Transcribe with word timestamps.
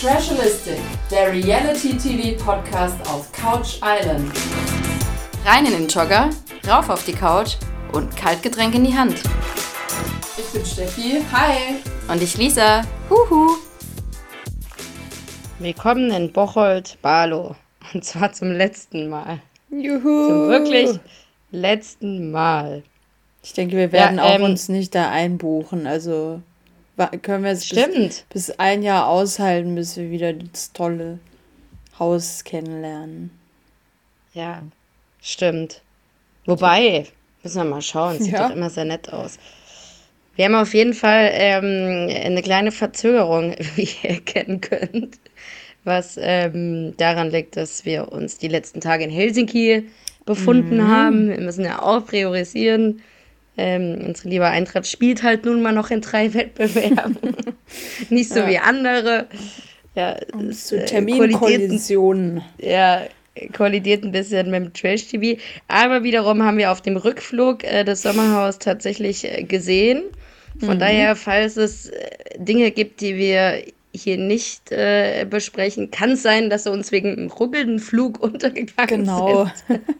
Trashalistic, 0.00 0.78
der 1.10 1.30
Reality-TV-Podcast 1.30 2.96
auf 3.06 3.30
Couch 3.32 3.76
Island. 3.82 4.32
Rein 5.44 5.66
in 5.66 5.72
den 5.72 5.88
Jogger, 5.88 6.30
rauf 6.66 6.88
auf 6.88 7.04
die 7.04 7.12
Couch 7.12 7.56
und 7.92 8.16
Kaltgetränk 8.16 8.74
in 8.74 8.84
die 8.84 8.96
Hand. 8.96 9.22
Ich 10.38 10.52
bin 10.54 10.64
Steffi, 10.64 11.20
hi. 11.30 11.76
Und 12.10 12.22
ich 12.22 12.38
Lisa, 12.38 12.80
huhu. 13.10 13.58
Willkommen 15.58 16.10
in 16.12 16.32
Bocholt, 16.32 16.96
Barlow. 17.02 17.54
Und 17.92 18.02
zwar 18.02 18.32
zum 18.32 18.52
letzten 18.52 19.10
Mal. 19.10 19.42
Juhu. 19.68 20.28
Zum 20.28 20.48
wirklich 20.48 20.98
letzten 21.50 22.30
Mal. 22.30 22.84
Ich 23.42 23.52
denke, 23.52 23.76
wir 23.76 23.92
werden 23.92 24.16
Ja, 24.16 24.24
auch 24.24 24.36
ähm, 24.36 24.44
uns 24.44 24.70
nicht 24.70 24.94
da 24.94 25.10
einbuchen. 25.10 25.86
Also 25.86 26.40
können 27.08 27.44
wir 27.44 27.50
es 27.52 27.68
bis, 27.68 27.78
Stimmt. 27.82 28.24
bis 28.30 28.50
ein 28.58 28.82
Jahr 28.82 29.08
aushalten, 29.08 29.74
bis 29.74 29.96
wir 29.96 30.10
wieder 30.10 30.32
das 30.32 30.72
tolle 30.72 31.18
Haus 31.98 32.44
kennenlernen. 32.44 33.30
Ja, 34.32 34.62
stimmt. 35.20 35.82
Wobei, 36.46 37.06
müssen 37.42 37.56
wir 37.58 37.64
mal 37.64 37.82
schauen, 37.82 38.18
sieht 38.18 38.32
Ja. 38.32 38.48
doch 38.48 38.56
immer 38.56 38.70
sehr 38.70 38.84
nett 38.84 39.12
aus. 39.12 39.38
Wir 40.36 40.46
haben 40.46 40.54
auf 40.54 40.72
jeden 40.72 40.94
Fall 40.94 41.30
ähm, 41.34 42.08
eine 42.24 42.42
kleine 42.42 42.72
Verzögerung, 42.72 43.54
wie 43.76 43.88
ihr 44.02 44.10
erkennen 44.10 44.60
könnt, 44.60 45.18
was 45.84 46.18
ähm, 46.20 46.94
daran 46.96 47.30
liegt, 47.30 47.56
dass 47.56 47.84
wir 47.84 48.10
uns 48.12 48.38
die 48.38 48.48
letzten 48.48 48.80
Tage 48.80 49.04
in 49.04 49.10
Helsinki 49.10 49.88
befunden 50.24 50.86
haben. 50.88 51.28
Wir 51.28 51.40
müssen 51.40 51.64
ja 51.64 51.82
auch 51.82 52.06
priorisieren. 52.06 53.02
Ähm, 53.56 54.02
unsere 54.06 54.28
liebe 54.28 54.46
Eintracht 54.46 54.86
spielt 54.86 55.22
halt 55.22 55.44
nun 55.44 55.60
mal 55.62 55.72
noch 55.72 55.90
in 55.90 56.00
drei 56.00 56.32
Wettbewerben. 56.34 57.16
Nicht 58.08 58.30
so 58.30 58.40
Ja. 58.40 58.48
wie 58.48 58.58
andere. 58.58 59.26
Ja, 59.94 60.16
Zu 60.52 60.76
äh, 60.76 60.86
kollidiert- 60.86 60.86
Terminkollisionen. 60.88 62.42
ja, 62.58 63.02
kollidiert 63.56 64.04
ein 64.04 64.12
bisschen 64.12 64.50
mit 64.50 64.62
dem 64.64 64.72
Trash-TV. 64.72 65.40
Aber 65.68 66.02
wiederum 66.04 66.42
haben 66.42 66.58
wir 66.58 66.70
auf 66.72 66.80
dem 66.80 66.96
Rückflug 66.96 67.64
äh, 67.64 67.84
das 67.84 68.02
Sommerhaus 68.02 68.58
tatsächlich 68.58 69.24
äh, 69.24 69.42
gesehen. 69.42 70.02
Von 70.58 70.78
daher, 70.78 71.16
falls 71.16 71.56
es 71.56 71.88
äh, 71.88 72.08
Dinge 72.38 72.70
gibt, 72.70 73.00
die 73.00 73.16
wir 73.16 73.62
hier 73.92 74.16
nicht 74.18 74.70
äh, 74.72 75.24
besprechen, 75.28 75.90
kann 75.90 76.10
es 76.12 76.22
sein, 76.22 76.50
dass 76.50 76.64
sie 76.64 76.70
uns 76.70 76.92
wegen 76.92 77.12
einem 77.12 77.28
ruckelnden 77.30 77.78
Flug 77.78 78.20
untergegangen 78.22 79.00
Genau. 79.04 79.48
sind. 79.68 79.80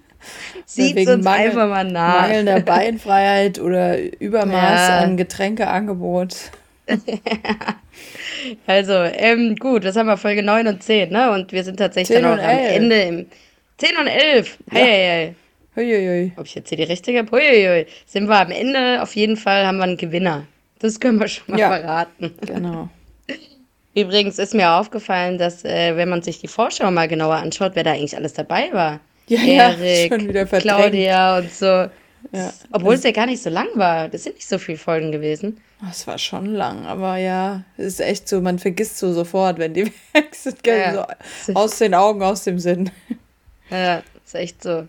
Sieht 0.66 0.96
Wegen 0.96 1.10
uns 1.12 1.24
Mangel- 1.24 1.46
einfach 1.46 1.68
mal 1.68 1.84
nach. 1.84 2.22
Mangelnder 2.22 2.60
Beinfreiheit 2.60 3.58
oder 3.58 3.98
Übermaß 3.98 4.88
Ja. 4.88 4.98
an 5.00 5.16
Getränkeangebot. 5.16 6.34
Also, 8.66 8.94
ähm, 8.94 9.56
gut, 9.56 9.84
das 9.84 9.96
haben 9.96 10.06
wir 10.06 10.16
Folge 10.16 10.42
9 10.42 10.66
und 10.66 10.82
10, 10.82 11.10
ne? 11.12 11.30
Und 11.32 11.52
wir 11.52 11.62
sind 11.62 11.76
tatsächlich 11.76 12.16
10 12.16 12.22
dann 12.24 12.38
auch 12.38 12.42
am 12.42 12.48
11. 12.50 12.76
Ende 12.76 13.00
im 13.02 13.26
10 13.76 13.96
und 13.98 14.06
11. 14.06 14.58
Hey, 14.70 14.82
hey, 14.84 15.04
hey. 15.06 15.34
Huiuiui. 15.76 16.32
Ob 16.36 16.46
ich 16.46 16.54
jetzt 16.54 16.68
hier 16.70 16.78
die 16.78 16.84
richtige 16.84 17.18
habe? 17.18 17.30
Huiuiui. 17.30 17.86
Sind 18.06 18.28
wir 18.28 18.40
am 18.40 18.50
Ende, 18.50 19.02
auf 19.02 19.14
jeden 19.14 19.36
Fall 19.36 19.66
haben 19.66 19.76
wir 19.78 19.84
einen 19.84 19.96
Gewinner. 19.98 20.46
Das 20.78 20.98
können 20.98 21.20
wir 21.20 21.28
schon 21.28 21.44
mal 21.48 21.60
Ja. 21.60 21.68
verraten. 21.68 22.34
Genau. 22.46 22.88
Übrigens 23.94 24.38
ist 24.38 24.54
mir 24.54 24.70
aufgefallen, 24.72 25.36
dass, 25.38 25.64
äh, 25.64 25.96
wenn 25.96 26.08
man 26.08 26.22
sich 26.22 26.38
die 26.40 26.48
Vorschau 26.48 26.90
mal 26.90 27.08
genauer 27.08 27.36
anschaut, 27.36 27.72
wer 27.74 27.84
da 27.84 27.92
eigentlich 27.92 28.16
alles 28.16 28.32
dabei 28.32 28.70
war. 28.72 29.00
Ja, 29.30 29.42
ja, 29.42 29.70
Erik, 29.74 30.12
schon 30.12 30.28
wieder 30.28 30.46
verdrängt. 30.46 30.76
Claudia 30.76 31.38
und 31.38 31.52
so. 31.52 31.66
Ja. 31.66 32.52
Obwohl 32.72 32.94
es 32.94 33.04
ja 33.04 33.12
gar 33.12 33.26
nicht 33.26 33.42
so 33.42 33.48
lang 33.48 33.68
war. 33.74 34.08
Das 34.08 34.24
sind 34.24 34.34
nicht 34.34 34.48
so 34.48 34.58
viele 34.58 34.76
Folgen 34.76 35.12
gewesen. 35.12 35.60
Das 35.86 36.06
war 36.06 36.18
schon 36.18 36.46
lang, 36.46 36.84
aber 36.84 37.16
ja, 37.16 37.62
es 37.76 37.86
ist 37.86 38.00
echt 38.00 38.28
so, 38.28 38.40
man 38.40 38.58
vergisst 38.58 38.98
so 38.98 39.12
sofort, 39.12 39.58
wenn 39.58 39.72
die 39.72 39.86
weg 40.12 40.34
sind. 40.34 40.66
Ja. 40.66 41.06
So 41.46 41.54
aus 41.54 41.78
den 41.78 41.94
Augen, 41.94 42.22
aus 42.22 42.44
dem 42.44 42.58
Sinn. 42.58 42.90
Ja, 43.72 44.02
ist 44.26 44.34
echt 44.34 44.64
so. 44.64 44.88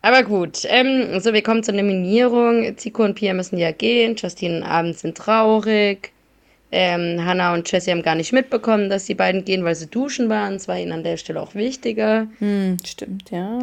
Aber 0.00 0.22
gut, 0.22 0.62
ähm, 0.64 1.20
so, 1.20 1.34
wir 1.34 1.42
kommen 1.42 1.62
zur 1.62 1.74
Nominierung. 1.74 2.74
Zico 2.78 3.04
und 3.04 3.16
Pia 3.16 3.34
müssen 3.34 3.58
ja 3.58 3.70
gehen. 3.70 4.16
Justine 4.16 4.56
und 4.56 4.62
Abend 4.62 4.98
sind 4.98 5.18
traurig. 5.18 6.12
Ähm, 6.70 7.24
Hannah 7.24 7.54
und 7.54 7.70
Jessie 7.70 7.90
haben 7.90 8.02
gar 8.02 8.14
nicht 8.14 8.32
mitbekommen, 8.32 8.90
dass 8.90 9.06
die 9.06 9.14
beiden 9.14 9.44
gehen, 9.44 9.64
weil 9.64 9.74
sie 9.74 9.86
duschen 9.86 10.28
waren. 10.28 10.54
Das 10.54 10.68
war 10.68 10.78
ihnen 10.78 10.92
an 10.92 11.02
der 11.02 11.16
Stelle 11.16 11.40
auch 11.40 11.54
wichtiger. 11.54 12.26
Hm, 12.38 12.76
stimmt, 12.84 13.30
ja. 13.30 13.60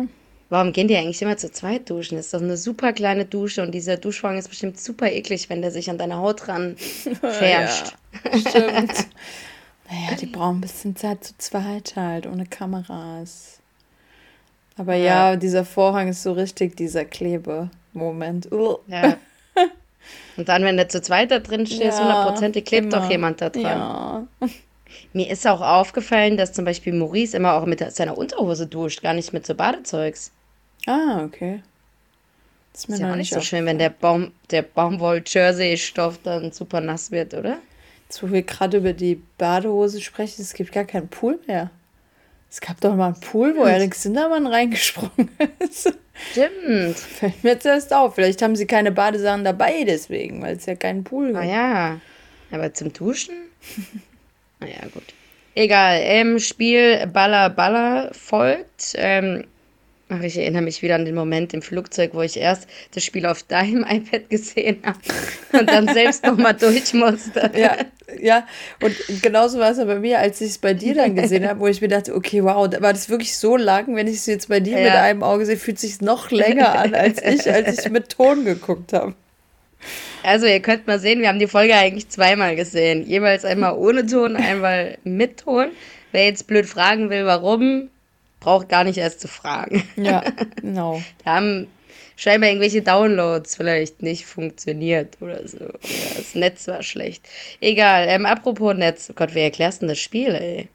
Warum 0.49 0.73
gehen 0.73 0.87
die 0.87 0.95
eigentlich 0.95 1.21
immer 1.21 1.37
zu 1.37 1.51
zweit 1.51 1.89
duschen? 1.89 2.17
Das 2.17 2.25
ist 2.25 2.33
doch 2.33 2.41
eine 2.41 2.57
super 2.57 2.93
kleine 2.93 3.25
Dusche 3.25 3.63
und 3.63 3.71
dieser 3.71 3.97
Duschvorhang 3.97 4.37
ist 4.37 4.49
bestimmt 4.49 4.79
super 4.79 5.11
eklig, 5.11 5.49
wenn 5.49 5.61
der 5.61 5.71
sich 5.71 5.89
an 5.89 5.97
deine 5.97 6.17
Haut 6.17 6.47
ran 6.47 6.75
färscht. 7.21 7.95
Stimmt. 8.31 8.93
naja, 9.89 10.15
die 10.19 10.27
brauchen 10.27 10.57
ein 10.57 10.61
bisschen 10.61 10.95
Zeit 10.95 11.23
zu 11.23 11.33
zweit 11.37 11.95
halt, 11.95 12.27
ohne 12.27 12.45
Kameras. 12.45 13.59
Aber 14.77 14.95
ja, 14.95 15.35
dieser 15.35 15.65
Vorhang 15.65 16.09
ist 16.09 16.23
so 16.23 16.33
richtig 16.33 16.75
dieser 16.75 17.05
Klebe-Moment. 17.05 18.51
Uh. 18.51 18.77
Ja. 18.87 19.17
Und 20.37 20.49
dann, 20.49 20.63
wenn 20.63 20.77
du 20.77 20.87
zu 20.87 21.01
zweit 21.01 21.31
da 21.31 21.39
drin 21.39 21.65
stehst, 21.65 21.99
Ja, 21.99 22.01
hundertprozentig 22.01 22.65
klebt 22.65 22.93
doch 22.93 23.09
jemand 23.09 23.41
da 23.41 23.49
dran. 23.49 23.63
Ja. 23.63 24.27
Mir 25.13 25.29
ist 25.29 25.45
auch 25.47 25.61
aufgefallen, 25.61 26.37
dass 26.37 26.53
zum 26.53 26.65
Beispiel 26.65 26.93
Maurice 26.93 27.35
immer 27.35 27.53
auch 27.53 27.65
mit 27.65 27.79
seiner 27.93 28.17
Unterhose 28.17 28.67
duscht, 28.67 29.01
gar 29.01 29.13
nicht 29.13 29.33
mit 29.33 29.45
so 29.45 29.55
Badezeugs. 29.55 30.31
Ah, 30.85 31.23
okay. 31.23 31.61
Das 32.71 32.81
ist 32.81 32.89
mir 32.89 32.95
Ist 32.95 33.01
ja 33.01 33.11
auch 33.11 33.15
nicht 33.15 33.31
nicht 33.31 33.33
so 33.33 33.41
schön, 33.41 33.65
wenn 33.65 33.79
der 33.79 33.89
Baum, 33.89 34.31
der 34.51 34.61
Baumwoll-Jersey-Stoff 34.61 36.19
dann 36.23 36.51
super 36.51 36.81
nass 36.81 37.11
wird, 37.11 37.33
oder? 37.33 37.57
Jetzt, 38.07 38.21
wo 38.21 38.31
wir 38.31 38.43
gerade 38.43 38.77
über 38.77 38.93
die 38.93 39.21
Badehose 39.37 40.01
sprechen, 40.01 40.41
es 40.41 40.53
gibt 40.53 40.71
gar 40.71 40.83
keinen 40.83 41.07
Pool 41.07 41.39
mehr. 41.47 41.71
Es 42.51 42.61
gab 42.61 42.79
doch 42.81 42.95
mal 42.95 43.07
einen 43.07 43.19
Pool, 43.19 43.55
wo 43.57 43.63
Erik 43.63 43.95
Sindermann 43.95 44.47
reingesprungen 44.47 45.29
ist. 45.59 45.93
Stimmt. 46.31 46.97
Fällt 47.19 47.43
mir 47.43 47.51
jetzt 47.51 47.65
erst 47.65 47.93
auf. 47.93 48.15
Vielleicht 48.15 48.41
haben 48.41 48.55
sie 48.55 48.65
keine 48.65 48.91
Badesachen 48.91 49.43
dabei 49.43 49.83
deswegen, 49.85 50.41
weil 50.41 50.55
es 50.55 50.65
ja 50.65 50.75
keinen 50.75 51.03
Pool 51.03 51.27
gibt. 51.27 51.39
Ah 51.39 51.43
ja. 51.43 52.01
Aber 52.51 52.73
zum 52.73 52.93
Duschen? 52.93 53.35
naja, 54.59 54.81
gut. 54.93 55.13
Egal. 55.55 55.99
Ähm, 56.01 56.39
Spiel 56.39 57.07
Baller 57.07 57.49
Baller 57.49 58.11
folgt. 58.13 58.93
Ähm, 58.95 59.45
ach, 60.09 60.21
ich 60.21 60.37
erinnere 60.37 60.61
mich 60.61 60.81
wieder 60.81 60.95
an 60.95 61.05
den 61.05 61.15
Moment 61.15 61.53
im 61.53 61.61
Flugzeug, 61.61 62.11
wo 62.13 62.21
ich 62.21 62.37
erst 62.37 62.67
das 62.93 63.03
Spiel 63.03 63.25
auf 63.25 63.43
deinem 63.43 63.83
iPad 63.89 64.29
gesehen 64.29 64.77
habe 64.85 64.99
und 65.59 65.69
dann 65.69 65.87
selbst 65.93 66.25
nochmal 66.25 66.53
durch 66.53 66.93
musste. 66.93 67.51
Ja, 67.57 67.77
ja, 68.21 68.47
und 68.81 68.95
genauso 69.23 69.57
war 69.57 69.71
es 69.71 69.77
ja 69.79 69.85
bei 69.85 69.97
mir, 69.99 70.19
als 70.19 70.39
ich 70.39 70.49
es 70.51 70.57
bei 70.59 70.73
dir 70.75 70.93
dann 70.93 71.15
gesehen 71.15 71.45
habe, 71.49 71.59
wo 71.59 71.67
ich 71.67 71.81
mir 71.81 71.87
dachte, 71.87 72.13
okay, 72.13 72.43
wow, 72.43 72.69
da 72.69 72.81
war 72.81 72.93
das 72.93 73.09
wirklich 73.09 73.35
so 73.35 73.57
lang, 73.57 73.95
wenn 73.95 74.07
ich 74.07 74.17
es 74.17 74.25
jetzt 74.27 74.47
bei 74.49 74.59
dir 74.59 74.75
mit 74.77 74.85
Ja. 74.85 75.01
einem 75.01 75.23
Auge 75.23 75.45
sehe, 75.45 75.57
fühlt 75.57 75.77
es 75.77 75.81
sich 75.81 76.01
noch 76.01 76.29
länger 76.29 76.77
an, 76.77 76.93
als 76.93 77.21
ich, 77.23 77.51
als 77.51 77.79
ich 77.79 77.89
mit 77.91 78.09
Ton 78.09 78.45
geguckt 78.45 78.93
habe. 78.93 79.15
Also 80.23 80.45
ihr 80.47 80.59
könnt 80.59 80.87
mal 80.87 80.99
sehen, 80.99 81.21
wir 81.21 81.27
haben 81.29 81.39
die 81.39 81.47
Folge 81.47 81.75
eigentlich 81.75 82.09
zweimal 82.09 82.55
gesehen. 82.55 83.05
Jeweils 83.05 83.45
einmal 83.45 83.73
ohne 83.73 84.05
Ton, 84.05 84.35
einmal 84.35 84.97
mit 85.03 85.39
Ton. 85.41 85.67
Wer 86.11 86.25
jetzt 86.25 86.47
blöd 86.47 86.65
fragen 86.65 87.09
will, 87.09 87.25
warum, 87.25 87.89
braucht 88.45 88.69
gar 88.69 88.83
nicht 88.83 88.97
erst 88.97 89.21
zu 89.21 89.27
fragen. 89.27 89.83
Ja, 89.95 90.23
genau. 90.61 91.01
Da 91.23 91.33
haben 91.33 91.65
scheinbar 92.15 92.49
irgendwelche 92.49 92.83
Downloads 92.83 93.55
vielleicht 93.55 94.03
nicht 94.03 94.27
funktioniert 94.27 95.17
oder 95.19 95.47
so. 95.47 95.57
Oder 95.65 95.79
das 96.15 96.35
Netz 96.35 96.67
war 96.67 96.83
schlecht. 96.83 97.27
Egal, 97.59 98.05
ähm, 98.07 98.27
apropos 98.27 98.75
Netz. 98.75 99.09
Oh 99.09 99.13
Gott, 99.15 99.31
wer 99.33 99.45
erklärst 99.45 99.81
denn 99.81 99.89
das 99.89 99.97
Spiel, 99.97 100.35
ey? 100.35 100.67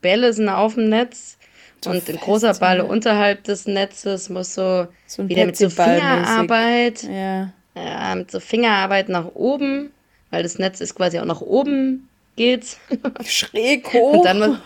Bälle 0.00 0.32
sind 0.32 0.48
auf 0.48 0.76
dem 0.76 0.88
Netz 0.88 1.36
So 1.84 1.90
und 1.90 2.08
ein 2.08 2.16
großer 2.16 2.54
Ball 2.54 2.78
ja. 2.78 2.84
unterhalb 2.84 3.44
des 3.44 3.66
Netzes 3.66 4.30
muss 4.30 4.54
so, 4.54 4.88
So 5.06 5.28
wieder 5.28 5.44
mit 5.44 5.58
so. 5.58 5.68
Fingerarbeit, 5.68 7.02
Ja, 7.02 7.52
ja, 7.74 8.14
mit 8.14 8.30
so 8.30 8.40
Fingerarbeit 8.40 9.10
nach 9.10 9.26
oben, 9.34 9.90
weil 10.30 10.42
das 10.42 10.58
Netz 10.58 10.80
ist 10.80 10.94
quasi 10.94 11.18
auch 11.18 11.26
nach 11.26 11.42
oben 11.42 12.08
geht. 12.36 12.78
schräg 13.26 13.92
hoch. 13.92 14.14
Und 14.20 14.24
dann 14.24 14.38
muss, 14.38 14.58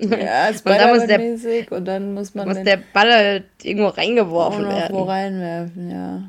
ja, 0.00 0.48
und 0.64 0.66
dann 0.66 0.94
muss 0.96 1.06
der- 1.06 1.18
mäßig 1.18 1.70
und 1.72 1.84
dann 1.84 2.14
muss 2.14 2.34
man 2.34 2.48
muss 2.48 2.62
der 2.62 2.78
Ball 2.92 3.12
halt 3.12 3.44
irgendwo 3.62 3.88
reingeworfen 3.88 4.68
werden. 4.68 4.96
reinwerfen, 4.96 5.90
ja. 5.90 6.22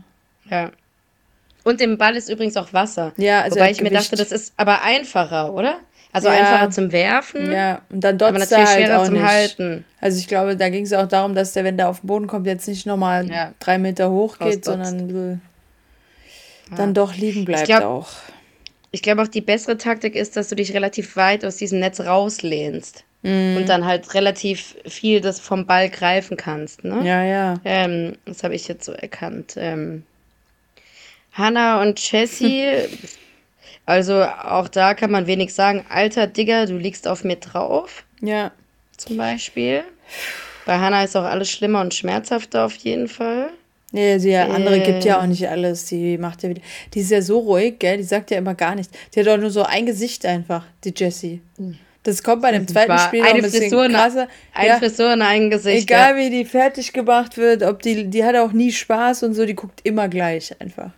Ja. 0.50 0.72
Und 1.64 1.82
im 1.82 1.98
Ball 1.98 2.16
ist 2.16 2.30
übrigens 2.30 2.58
auch 2.58 2.72
Wasser. 2.74 3.12
Ja, 3.18 3.42
also 3.42 3.58
Wobei 3.58 3.72
ich 3.72 3.82
mir 3.82 3.92
dachte, 3.92 4.16
das 4.16 4.32
ist 4.32 4.54
aber 4.58 4.82
einfacher, 4.82 5.54
oder? 5.54 5.78
Also 6.12 6.28
Ja. 6.30 6.36
einfacher 6.36 6.72
zum 6.72 6.92
Werfen, 6.92 7.52
Ja, 7.52 7.82
und 7.90 8.04
dann 8.04 8.16
aber 8.20 8.32
dotzt 8.40 8.52
er 8.52 8.58
natürlich 8.60 8.76
halt 8.76 8.86
schwerer 8.88 9.06
zum 9.06 9.14
nicht. 9.14 9.24
Halten. 9.24 9.86
Also 10.02 10.18
ich 10.18 10.28
glaube, 10.28 10.56
da 10.58 10.70
ging 10.70 10.84
es 10.86 10.94
auch 10.94 11.08
darum, 11.08 11.36
dass 11.36 11.54
der, 11.54 11.64
wenn 11.66 11.78
der 11.78 11.90
auf 11.90 12.00
den 12.00 12.08
Boden 12.08 12.26
kommt, 12.28 12.48
jetzt 12.48 12.68
nicht 12.68 12.88
nochmal 12.88 13.30
Ja. 13.30 13.54
drei 13.60 13.78
Meter 13.78 14.10
hoch 14.10 14.40
geht, 14.40 14.66
sondern 14.66 15.08
bisschen 15.08 15.42
dann 16.76 16.94
doch 16.94 17.16
liegen 17.16 17.46
bleibt 17.46 17.66
glaub- 17.66 17.84
auch. 17.84 18.08
Ich 18.92 19.04
glaube 19.04 19.22
auch 19.22 19.28
die 19.28 19.42
bessere 19.42 19.78
Taktik 19.78 20.16
ist, 20.16 20.36
dass 20.36 20.50
du 20.50 20.56
dich 20.56 20.74
relativ 20.74 21.16
weit 21.16 21.46
aus 21.46 21.58
diesem 21.58 21.80
Netz 21.80 22.00
rauslehnst 22.00 23.04
Mhm. 23.22 23.58
und 23.58 23.70
dann 23.70 23.86
halt 23.86 24.14
relativ 24.14 24.76
viel 24.88 25.20
das 25.22 25.40
vom 25.40 25.66
Ball 25.66 25.90
greifen 25.90 26.38
kannst. 26.38 26.84
Ne? 26.86 27.02
Ja, 27.06 27.24
ja. 27.24 27.56
Ähm, 27.66 28.16
das 28.26 28.44
habe 28.44 28.56
ich 28.56 28.68
jetzt 28.68 28.86
so 28.86 28.94
erkannt. 28.94 29.56
Ähm, 29.58 30.04
Hannah 31.34 31.82
und 31.82 32.00
Jessie 32.12 32.66
Also 33.86 34.24
auch 34.24 34.68
da 34.68 34.94
kann 34.94 35.10
man 35.10 35.26
wenig 35.26 35.52
sagen. 35.54 35.84
Alter 35.90 36.28
Digger, 36.28 36.68
du 36.68 36.78
liegst 36.78 37.08
auf 37.08 37.24
mir 37.24 37.38
drauf, 37.38 38.04
Ja. 38.22 38.52
zum 38.98 39.18
Beispiel. 39.18 39.84
Bei 40.68 40.78
Hannah 40.78 41.04
ist 41.04 41.18
auch 41.18 41.24
alles 41.24 41.50
schlimmer 41.50 41.82
und 41.82 41.96
schmerzhafter 41.96 42.66
auf 42.66 42.76
jeden 42.76 43.08
Fall. 43.08 43.50
Nee, 43.92 44.20
die 44.20 44.36
andere 44.36 44.80
gibt 44.82 45.04
ja 45.06 45.16
Ähm. 45.16 45.22
auch 45.24 45.26
nicht 45.28 45.48
alles. 45.50 45.86
Die 45.86 46.20
macht 46.20 46.44
ja 46.44 46.50
wieder. 46.50 46.62
Die 46.94 47.00
ist 47.00 47.10
ja 47.10 47.24
so 47.24 47.40
ruhig, 47.40 47.80
gell? 47.80 47.98
Die 47.98 48.04
sagt 48.04 48.30
ja 48.30 48.38
immer 48.38 48.54
gar 48.54 48.76
nichts. 48.76 48.94
Die 49.16 49.20
hat 49.22 49.26
doch 49.28 49.38
nur 49.38 49.50
so 49.50 49.64
ein 49.64 49.88
Gesicht 49.88 50.24
einfach, 50.28 50.64
die 50.84 50.94
Jessie. 50.96 51.42
Das 52.10 52.24
kommt 52.24 52.42
bei 52.42 52.52
dem 52.52 52.68
zweiten 52.68 52.90
War 52.90 53.00
Spiel 53.08 53.20
noch 53.22 53.28
ein 53.28 53.34
eine 53.34 53.42
bisschen 53.44 53.62
Frisur, 53.70 53.88
krasser. 53.90 54.28
Ein 54.54 54.68
Ja, 54.68 54.78
Frisur 54.80 55.14
und 55.14 55.22
ein 55.22 55.50
Gesicht. 55.50 55.84
egal 55.90 56.16
wie 56.18 56.30
die 56.30 56.46
fertig 56.46 56.92
gemacht 56.94 57.38
wird, 57.38 57.64
ob 57.64 57.82
die, 57.82 58.06
die 58.10 58.24
hat 58.26 58.36
auch 58.36 58.52
nie 58.52 58.72
Spaß 58.72 59.24
und 59.24 59.34
so, 59.36 59.46
die 59.46 59.56
guckt 59.56 59.82
immer 59.84 60.08
gleich 60.10 60.60
einfach. 60.60 60.92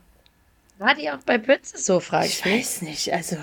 War 0.80 0.96
die 0.96 1.10
auch 1.12 1.20
bei 1.26 1.38
Princess 1.38 1.86
so, 1.86 2.00
frag 2.00 2.26
ich 2.26 2.44
Ich 2.44 2.46
weiß 2.46 2.82
nicht, 2.84 3.14
also. 3.14 3.36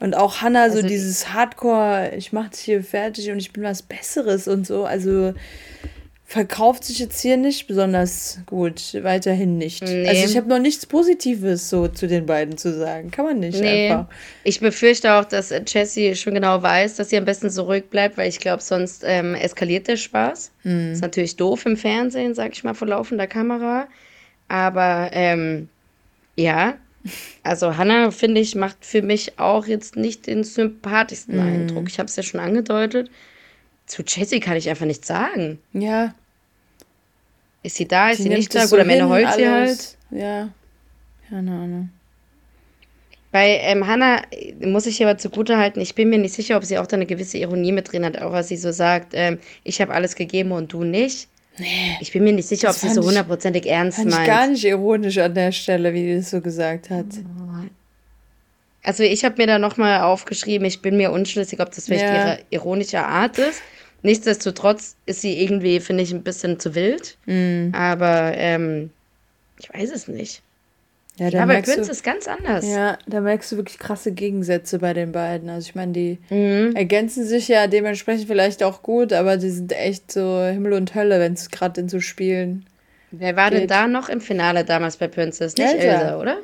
Und 0.00 0.16
auch 0.16 0.40
Hannah, 0.42 0.68
so 0.70 0.76
Also- 0.78 0.88
dieses 0.88 1.32
Hardcore, 1.32 2.12
ich 2.16 2.32
mach 2.32 2.48
dich 2.50 2.60
hier 2.60 2.82
fertig 2.82 3.30
und 3.30 3.38
ich 3.38 3.52
bin 3.52 3.62
was 3.62 3.82
Besseres 3.82 4.48
und 4.48 4.66
so. 4.66 4.84
Also 4.84 5.32
verkauft 6.32 6.84
sich 6.84 6.98
jetzt 6.98 7.20
hier 7.20 7.36
nicht 7.36 7.66
besonders 7.66 8.40
gut, 8.46 8.94
weiterhin 9.02 9.58
nicht. 9.58 9.82
Nee. 9.82 10.08
Also 10.08 10.24
ich 10.24 10.34
habe 10.38 10.48
noch 10.48 10.58
nichts 10.58 10.86
Positives 10.86 11.68
so 11.68 11.88
zu 11.88 12.08
den 12.08 12.24
beiden 12.24 12.56
zu 12.56 12.72
sagen. 12.72 13.10
Kann 13.10 13.26
man 13.26 13.38
nicht 13.38 13.60
Nee, 13.60 13.90
einfach. 13.90 14.06
ich 14.42 14.58
befürchte 14.58 15.12
auch, 15.12 15.26
dass 15.26 15.50
äh, 15.50 15.60
Jessie 15.66 16.16
schon 16.16 16.32
genau 16.32 16.62
weiß, 16.62 16.96
dass 16.96 17.10
sie 17.10 17.18
am 17.18 17.26
besten 17.26 17.50
so 17.50 17.64
ruhig 17.64 17.84
bleibt, 17.90 18.16
weil 18.16 18.30
ich 18.30 18.38
glaube, 18.38 18.62
sonst 18.62 19.04
ähm, 19.06 19.34
eskaliert 19.34 19.88
der 19.88 19.98
Spaß. 19.98 20.52
Hm. 20.62 20.92
Ist 20.92 21.02
natürlich 21.02 21.36
doof 21.36 21.66
im 21.66 21.76
Fernsehen, 21.76 22.34
sag 22.34 22.52
ich 22.52 22.64
mal, 22.64 22.72
vor 22.72 22.88
laufender 22.88 23.26
Kamera. 23.26 23.86
Aber 24.48 25.10
ähm, 25.12 25.68
ja, 26.34 26.78
also 27.42 27.76
Hannah, 27.76 28.10
finde 28.10 28.40
ich, 28.40 28.54
macht 28.54 28.78
für 28.86 29.02
mich 29.02 29.38
auch 29.38 29.66
jetzt 29.66 29.96
nicht 29.96 30.26
den 30.26 30.44
sympathischsten 30.44 31.34
Hm. 31.34 31.46
Eindruck. 31.46 31.88
Ich 31.90 31.98
habe 31.98 32.06
es 32.06 32.16
ja 32.16 32.22
schon 32.22 32.40
angedeutet. 32.40 33.10
Zu 33.84 34.02
Jessie 34.06 34.40
kann 34.40 34.56
ich 34.56 34.70
einfach 34.70 34.86
nichts 34.86 35.08
sagen. 35.08 35.58
Ja. 35.74 36.14
Ist 37.62 37.76
sie 37.76 37.86
da, 37.86 38.10
ist 38.10 38.18
sie 38.18 38.24
nimmt 38.24 38.38
nicht 38.38 38.54
da? 38.54 38.60
das 38.62 38.70
Gut, 38.70 38.80
am 38.80 38.88
Ende 38.88 39.08
heult 39.08 39.32
sie 39.34 39.48
halt. 39.48 39.96
Ja. 40.10 40.48
Keine 41.28 41.50
Ahnung. 41.52 41.90
Bei 43.30 43.60
ähm, 43.62 43.86
Hannah 43.86 44.22
äh, 44.30 44.66
muss 44.66 44.84
ich 44.86 45.02
aber 45.02 45.16
zugutehalten, 45.16 45.80
ich 45.80 45.94
bin 45.94 46.10
mir 46.10 46.18
nicht 46.18 46.34
sicher, 46.34 46.56
ob 46.56 46.64
sie 46.64 46.76
auch 46.78 46.86
da 46.86 46.96
eine 46.96 47.06
gewisse 47.06 47.38
Ironie 47.38 47.72
mit 47.72 47.90
drin 47.90 48.04
hat, 48.04 48.20
auch 48.20 48.32
als 48.32 48.48
sie 48.48 48.56
so 48.58 48.72
sagt, 48.72 49.12
ähm, 49.14 49.38
ich 49.64 49.80
habe 49.80 49.94
alles 49.94 50.16
gegeben 50.16 50.52
und 50.52 50.72
du 50.72 50.84
nicht. 50.84 51.28
Nee. 51.58 51.96
Ich 52.00 52.12
bin 52.12 52.24
mir 52.24 52.32
nicht 52.32 52.48
sicher, 52.48 52.68
ob 52.70 52.74
sie 52.76 52.88
so 52.90 53.00
ich- 53.00 53.06
hundertprozentig 53.06 53.66
ernst 53.66 53.98
Fand 53.98 54.10
ich 54.10 54.14
meint. 54.16 54.26
gar 54.26 54.46
nicht 54.48 54.64
ironisch 54.64 55.18
an 55.18 55.34
der 55.34 55.52
Stelle, 55.52 55.92
wie 55.94 56.02
die 56.02 56.16
das 56.16 56.30
so 56.30 56.40
gesagt 56.40 56.90
hat. 56.90 57.06
Also 58.82 59.02
ich 59.04 59.24
habe 59.24 59.36
mir 59.38 59.46
da 59.46 59.58
nochmal 59.58 60.00
aufgeschrieben, 60.02 60.66
ich 60.66 60.82
bin 60.82 60.96
mir 60.96 61.12
unschlüssig, 61.12 61.60
ob 61.60 61.70
das 61.74 61.84
vielleicht 61.86 62.04
Ja. 62.04 62.14
ihre 62.32 62.38
ironische 62.50 63.00
Art 63.04 63.38
ist. 63.38 63.62
Nichtsdestotrotz 64.02 64.96
ist 65.06 65.20
sie 65.20 65.42
irgendwie, 65.42 65.80
finde 65.80 66.02
ich, 66.02 66.12
ein 66.12 66.22
bisschen 66.22 66.58
zu 66.58 66.74
wild. 66.74 67.16
Mhm. 67.26 67.72
Aber 67.74 68.32
ähm, 68.34 68.90
ich 69.58 69.72
weiß 69.72 69.90
es 69.92 70.08
nicht. 70.08 70.42
Ja, 71.18 71.28
Ja, 71.28 71.44
Prince 71.46 71.76
du, 71.76 71.82
ist 71.82 72.02
ganz 72.02 72.26
anders. 72.26 72.66
ja, 72.66 72.98
da 73.06 73.20
merkst 73.20 73.52
du 73.52 73.56
wirklich 73.58 73.78
krasse 73.78 74.12
Gegensätze 74.12 74.78
bei 74.78 74.94
den 74.94 75.12
beiden. 75.12 75.50
Also 75.50 75.68
ich 75.68 75.74
meine, 75.74 75.92
die 75.92 76.18
Mhm. 76.30 76.74
ergänzen 76.74 77.26
sich 77.26 77.48
ja 77.48 77.66
dementsprechend 77.66 78.26
vielleicht 78.26 78.62
auch 78.62 78.82
gut, 78.82 79.12
aber 79.12 79.36
die 79.36 79.50
sind 79.50 79.72
echt 79.72 80.10
so 80.10 80.42
Himmel 80.42 80.72
und 80.72 80.94
Hölle, 80.94 81.20
wenn 81.20 81.34
es 81.34 81.50
gerade 81.50 81.80
in 81.82 81.88
so 81.88 82.00
Spielen. 82.00 82.66
Wer 83.10 83.36
war 83.36 83.50
denn 83.50 83.60
Geht. 83.60 83.70
da 83.70 83.86
noch 83.86 84.08
im 84.08 84.22
Finale 84.22 84.64
damals 84.64 84.96
bei 84.96 85.06
Princess? 85.06 85.54
Nicht 85.56 85.74
Elsa. 85.74 85.86
Elsa, 86.00 86.18
oder? 86.18 86.38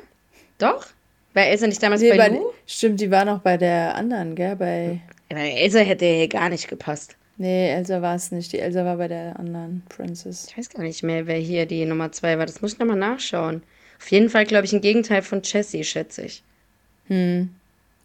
Doch? 0.59 0.85
War 1.33 1.45
Elsa 1.47 1.65
nicht 1.65 1.81
damals 1.81 2.01
Nee, 2.01 2.11
bei 2.11 2.29
bei, 2.29 2.39
stimmt, 2.67 3.01
die 3.01 3.09
war 3.09 3.25
noch 3.25 3.39
bei 3.39 3.57
der 3.57 3.95
anderen, 3.95 4.35
gell? 4.35 4.55
Bei. 4.55 4.99
Ja, 5.31 5.37
Elsa 5.39 5.79
hätte 5.79 6.05
hier 6.05 6.27
gar 6.27 6.49
nicht 6.49 6.67
gepasst. 6.67 7.15
Nee, 7.39 7.69
Elsa 7.69 8.01
war 8.01 8.15
es 8.15 8.31
nicht. 8.31 8.51
Die 8.51 8.59
Elsa 8.59 8.83
war 8.83 8.97
bei 8.97 9.07
der 9.07 9.39
anderen 9.39 9.81
Princess. 9.87 10.47
Ich 10.49 10.57
weiß 10.57 10.69
gar 10.71 10.83
nicht 10.83 11.03
mehr, 11.03 11.25
wer 11.25 11.37
hier 11.37 11.65
die 11.65 11.85
Nummer 11.85 12.11
zwei 12.11 12.37
war. 12.37 12.45
Das 12.45 12.61
muss 12.61 12.73
ich 12.73 12.79
nochmal 12.79 12.97
nachschauen. 12.97 13.63
Auf 13.97 14.11
jeden 14.11 14.29
Fall, 14.29 14.45
glaube 14.45 14.65
ich, 14.65 14.73
ein 14.73 14.81
Gegenteil 14.81 15.21
von 15.21 15.41
Jessie, 15.41 15.85
schätze 15.85 16.23
ich. 16.25 16.43
Hm. 17.07 17.49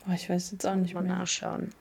Oh, 0.08 0.12
ich 0.14 0.30
weiß 0.30 0.52
jetzt 0.52 0.64
auch 0.64 0.76
nicht 0.76 0.94
Mal 0.94 1.02
mehr. 1.02 1.16
nachschauen. 1.16 1.72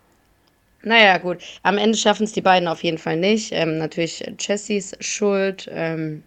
Naja, 0.81 1.19
gut. 1.19 1.43
Am 1.61 1.77
Ende 1.77 1.95
schaffen 1.95 2.23
es 2.23 2.31
die 2.33 2.41
beiden 2.41 2.67
auf 2.67 2.83
jeden 2.83 2.97
Fall 2.97 3.17
nicht. 3.17 3.51
Ähm, 3.51 3.77
natürlich 3.77 4.23
Jessies 4.39 4.95
Schuld. 4.99 5.69
Ähm, 5.71 6.23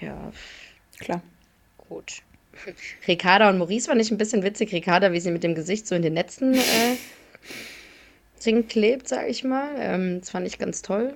ja, 0.00 0.32
Klar. 0.98 1.22
gut. 1.88 2.22
Ricarda 3.08 3.50
und 3.50 3.58
Maurice 3.58 3.86
war 3.86 3.94
nicht 3.94 4.10
ein 4.10 4.18
bisschen 4.18 4.42
witzig. 4.42 4.72
Ricarda, 4.72 5.12
wie 5.12 5.20
sie 5.20 5.30
mit 5.30 5.44
dem 5.44 5.54
Gesicht 5.54 5.86
so 5.86 5.94
in 5.94 6.02
den 6.02 6.14
Netzen 6.14 6.54
äh, 6.54 6.96
drin 8.44 8.68
klebt, 8.68 9.08
sage 9.08 9.28
ich 9.28 9.44
mal. 9.44 9.68
Ähm, 9.78 10.20
das 10.20 10.30
fand 10.30 10.46
ich 10.46 10.58
ganz 10.58 10.82
toll. 10.82 11.14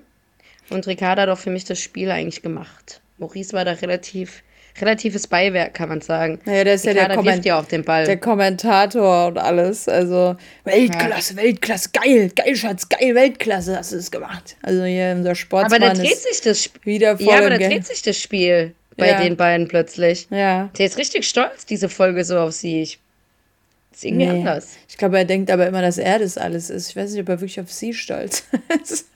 Und 0.69 0.85
Ricarda 0.87 1.23
hat 1.23 1.29
auch 1.29 1.37
für 1.37 1.49
mich 1.49 1.65
das 1.65 1.79
Spiel 1.79 2.11
eigentlich 2.11 2.41
gemacht. 2.41 3.01
Maurice 3.17 3.53
war 3.53 3.65
da 3.65 3.71
relativ, 3.71 4.43
relatives 4.79 5.27
Beiwerk, 5.27 5.73
kann 5.73 5.89
man 5.89 5.99
sagen. 6.01 6.39
Naja, 6.45 6.63
der 6.63 6.75
ist 6.75 6.85
ja 6.85 6.93
der, 6.93 7.09
Komment 7.15 7.43
ja 7.43 7.59
auch 7.59 7.65
den 7.65 7.83
Ball. 7.83 8.05
der 8.05 8.17
Kommentator 8.17 9.27
und 9.27 9.37
alles. 9.37 9.89
Also, 9.89 10.35
Weltklasse, 10.63 11.35
Weltklasse, 11.35 11.89
geil, 11.91 12.31
geil, 12.35 12.55
Schatz, 12.55 12.87
geil, 12.87 13.15
Weltklasse, 13.15 13.77
hast 13.77 13.91
du 13.91 13.97
es 13.97 14.11
gemacht. 14.11 14.55
Also 14.61 14.83
hier 14.83 15.13
unser 15.17 15.35
Sportsmann 15.35 15.83
aber 15.83 15.93
da 15.95 16.01
dreht 16.01 16.17
sich 16.17 16.41
das 16.41 16.63
Spiel. 16.63 16.81
wieder 16.85 17.17
voll 17.17 17.27
Ja, 17.27 17.39
aber 17.39 17.49
da 17.49 17.57
Game. 17.57 17.71
dreht 17.71 17.87
sich 17.87 18.01
das 18.03 18.17
Spiel 18.17 18.73
bei 18.95 19.09
Ja. 19.09 19.21
den 19.21 19.35
beiden 19.35 19.67
plötzlich. 19.67 20.27
Ja. 20.29 20.69
Der 20.77 20.85
ist 20.85 20.97
richtig 20.97 21.27
stolz, 21.27 21.65
diese 21.65 21.89
Folge 21.89 22.23
so 22.23 22.37
auf 22.37 22.51
sie. 22.53 22.81
Ich, 22.83 22.99
ist 23.99 24.05
irgendwie 24.05 24.25
Nee. 24.25 24.39
anders. 24.39 24.77
Ich 24.87 24.97
glaube, 24.97 25.17
er 25.17 25.25
denkt 25.25 25.51
aber 25.51 25.67
immer, 25.67 25.81
dass 25.81 25.97
er 25.97 26.19
das 26.19 26.37
alles 26.37 26.69
ist. 26.69 26.89
Ich 26.89 26.95
weiß 26.95 27.11
nicht, 27.11 27.21
ob 27.21 27.29
er 27.29 27.41
wirklich 27.41 27.59
auf 27.59 27.71
sie 27.71 27.93
stolz 27.93 28.43
ist. 28.83 29.09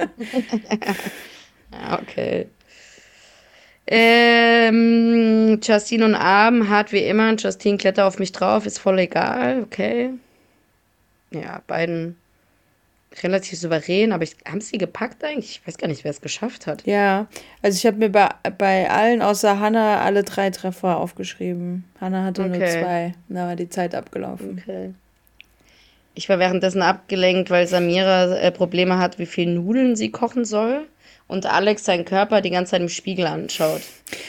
Ja, 1.71 1.99
okay. 2.01 2.47
Ähm, 3.85 5.59
Justine 5.61 6.05
und 6.05 6.15
Abend, 6.15 6.69
hart 6.69 6.91
wie 6.91 6.99
immer. 7.03 7.33
Justine 7.35 7.77
klettert 7.77 8.05
auf 8.05 8.19
mich 8.19 8.31
drauf, 8.31 8.65
ist 8.65 8.79
voll 8.79 8.99
egal, 8.99 9.61
okay. 9.63 10.11
Ja, 11.31 11.61
beiden 11.67 12.15
relativ 13.21 13.59
souverän, 13.59 14.11
aber 14.11 14.23
ich, 14.23 14.35
haben 14.47 14.61
sie 14.61 14.77
gepackt 14.77 15.23
eigentlich? 15.23 15.61
Ich 15.61 15.67
weiß 15.67 15.77
gar 15.77 15.87
nicht, 15.87 16.03
wer 16.03 16.11
es 16.11 16.21
geschafft 16.21 16.65
hat. 16.65 16.83
ja, 16.85 17.27
also 17.61 17.77
ich 17.77 17.85
habe 17.85 17.97
mir 17.97 18.09
bei, 18.09 18.29
bei 18.57 18.89
allen 18.89 19.21
außer 19.21 19.59
Hannah 19.59 20.01
alle 20.01 20.23
drei 20.23 20.49
Treffer 20.49 20.97
aufgeschrieben. 20.97 21.83
Hannah 22.01 22.23
hatte 22.25 22.41
nur 22.43 22.55
Okay. 22.57 22.81
zwei. 22.81 23.13
Da 23.29 23.47
war 23.47 23.55
die 23.55 23.69
Zeit 23.69 23.93
abgelaufen. 23.93 24.59
Okay. 24.61 24.93
Ich 26.15 26.29
war 26.29 26.39
währenddessen 26.39 26.81
abgelenkt, 26.81 27.49
weil 27.49 27.67
Samira 27.67 28.35
äh, 28.35 28.51
Probleme 28.51 28.97
hat, 28.99 29.17
wie 29.19 29.25
viel 29.25 29.47
Nudeln 29.47 29.95
sie 29.95 30.11
kochen 30.11 30.45
soll. 30.45 30.87
Und 31.27 31.45
Alex 31.45 31.85
seinen 31.85 32.05
Körper 32.05 32.41
die 32.41 32.49
ganze 32.51 32.71
Zeit 32.71 32.81
im 32.81 32.89
Spiegel 32.89 33.25
anschaut. 33.25 33.81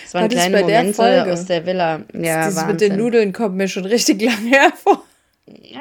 Das 0.04 0.14
waren 0.14 0.22
War 0.22 0.28
das 0.28 0.38
kleine 0.38 0.56
der 0.58 0.62
Momente 0.78 0.94
Folge? 0.94 1.32
aus 1.32 1.44
der 1.44 1.66
Villa. 1.66 2.00
Ja, 2.14 2.46
Dieses 2.46 2.56
Wahnsinn. 2.56 2.66
mit 2.68 2.80
den 2.80 2.96
Nudeln 2.96 3.32
kommt 3.32 3.56
mir 3.56 3.68
schon 3.68 3.84
richtig 3.84 4.22
lange 4.22 4.50
hervor. 4.50 5.02
Ja, 5.46 5.80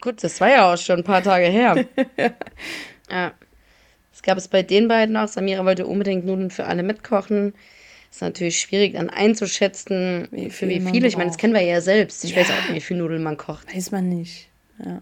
gut, 0.00 0.22
das 0.22 0.40
war 0.40 0.48
ja 0.50 0.72
auch 0.72 0.78
schon 0.78 0.98
ein 0.98 1.04
paar 1.04 1.22
Tage 1.22 1.46
her. 1.46 1.84
ja. 3.10 3.32
Das 4.12 4.22
gab 4.22 4.38
es 4.38 4.48
bei 4.48 4.62
den 4.62 4.88
beiden 4.88 5.16
auch. 5.16 5.28
Samira 5.28 5.64
wollte 5.64 5.86
unbedingt 5.86 6.24
Nudeln 6.24 6.50
für 6.50 6.66
alle 6.66 6.82
mitkochen. 6.82 7.52
Ist 8.10 8.22
natürlich 8.22 8.60
schwierig 8.60 8.94
dann 8.94 9.10
einzuschätzen, 9.10 10.28
Wie 10.30 10.48
für 10.50 10.68
wie 10.68 10.80
viele. 10.80 11.08
Ich 11.08 11.16
meine, 11.16 11.30
das 11.30 11.36
kennen 11.38 11.52
wir 11.52 11.62
ja 11.62 11.80
selbst. 11.80 12.22
Ich 12.24 12.30
Ja. 12.30 12.36
weiß 12.38 12.50
auch 12.50 12.62
nicht, 12.68 12.74
wie 12.74 12.80
viel 12.80 12.96
Nudeln 12.96 13.22
man 13.24 13.36
kocht. 13.36 13.74
Weiß 13.74 13.90
man 13.90 14.08
nicht. 14.08 14.48
Ja. 14.84 15.00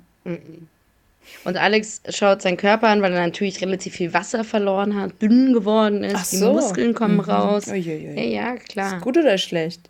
Und 1.44 1.56
Alex 1.56 2.02
schaut 2.08 2.42
seinen 2.42 2.56
Körper 2.56 2.88
an, 2.88 3.02
weil 3.02 3.12
er 3.12 3.20
natürlich 3.20 3.60
relativ 3.60 3.94
viel 3.94 4.12
Wasser 4.14 4.44
verloren 4.44 4.98
hat, 5.00 5.20
dünn 5.20 5.52
geworden 5.52 6.04
ist, 6.04 6.16
Ach 6.16 6.26
die 6.30 6.36
so. 6.36 6.52
Muskeln 6.54 6.94
kommen 6.94 7.14
Mhm. 7.16 7.20
raus. 7.20 7.68
Uiuiui. 7.68 8.14
Ja, 8.16 8.22
ja, 8.22 8.56
klar. 8.56 9.00
Gut 9.00 9.16
oder 9.18 9.36
schlecht? 9.38 9.88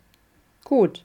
Gut. 0.63 1.03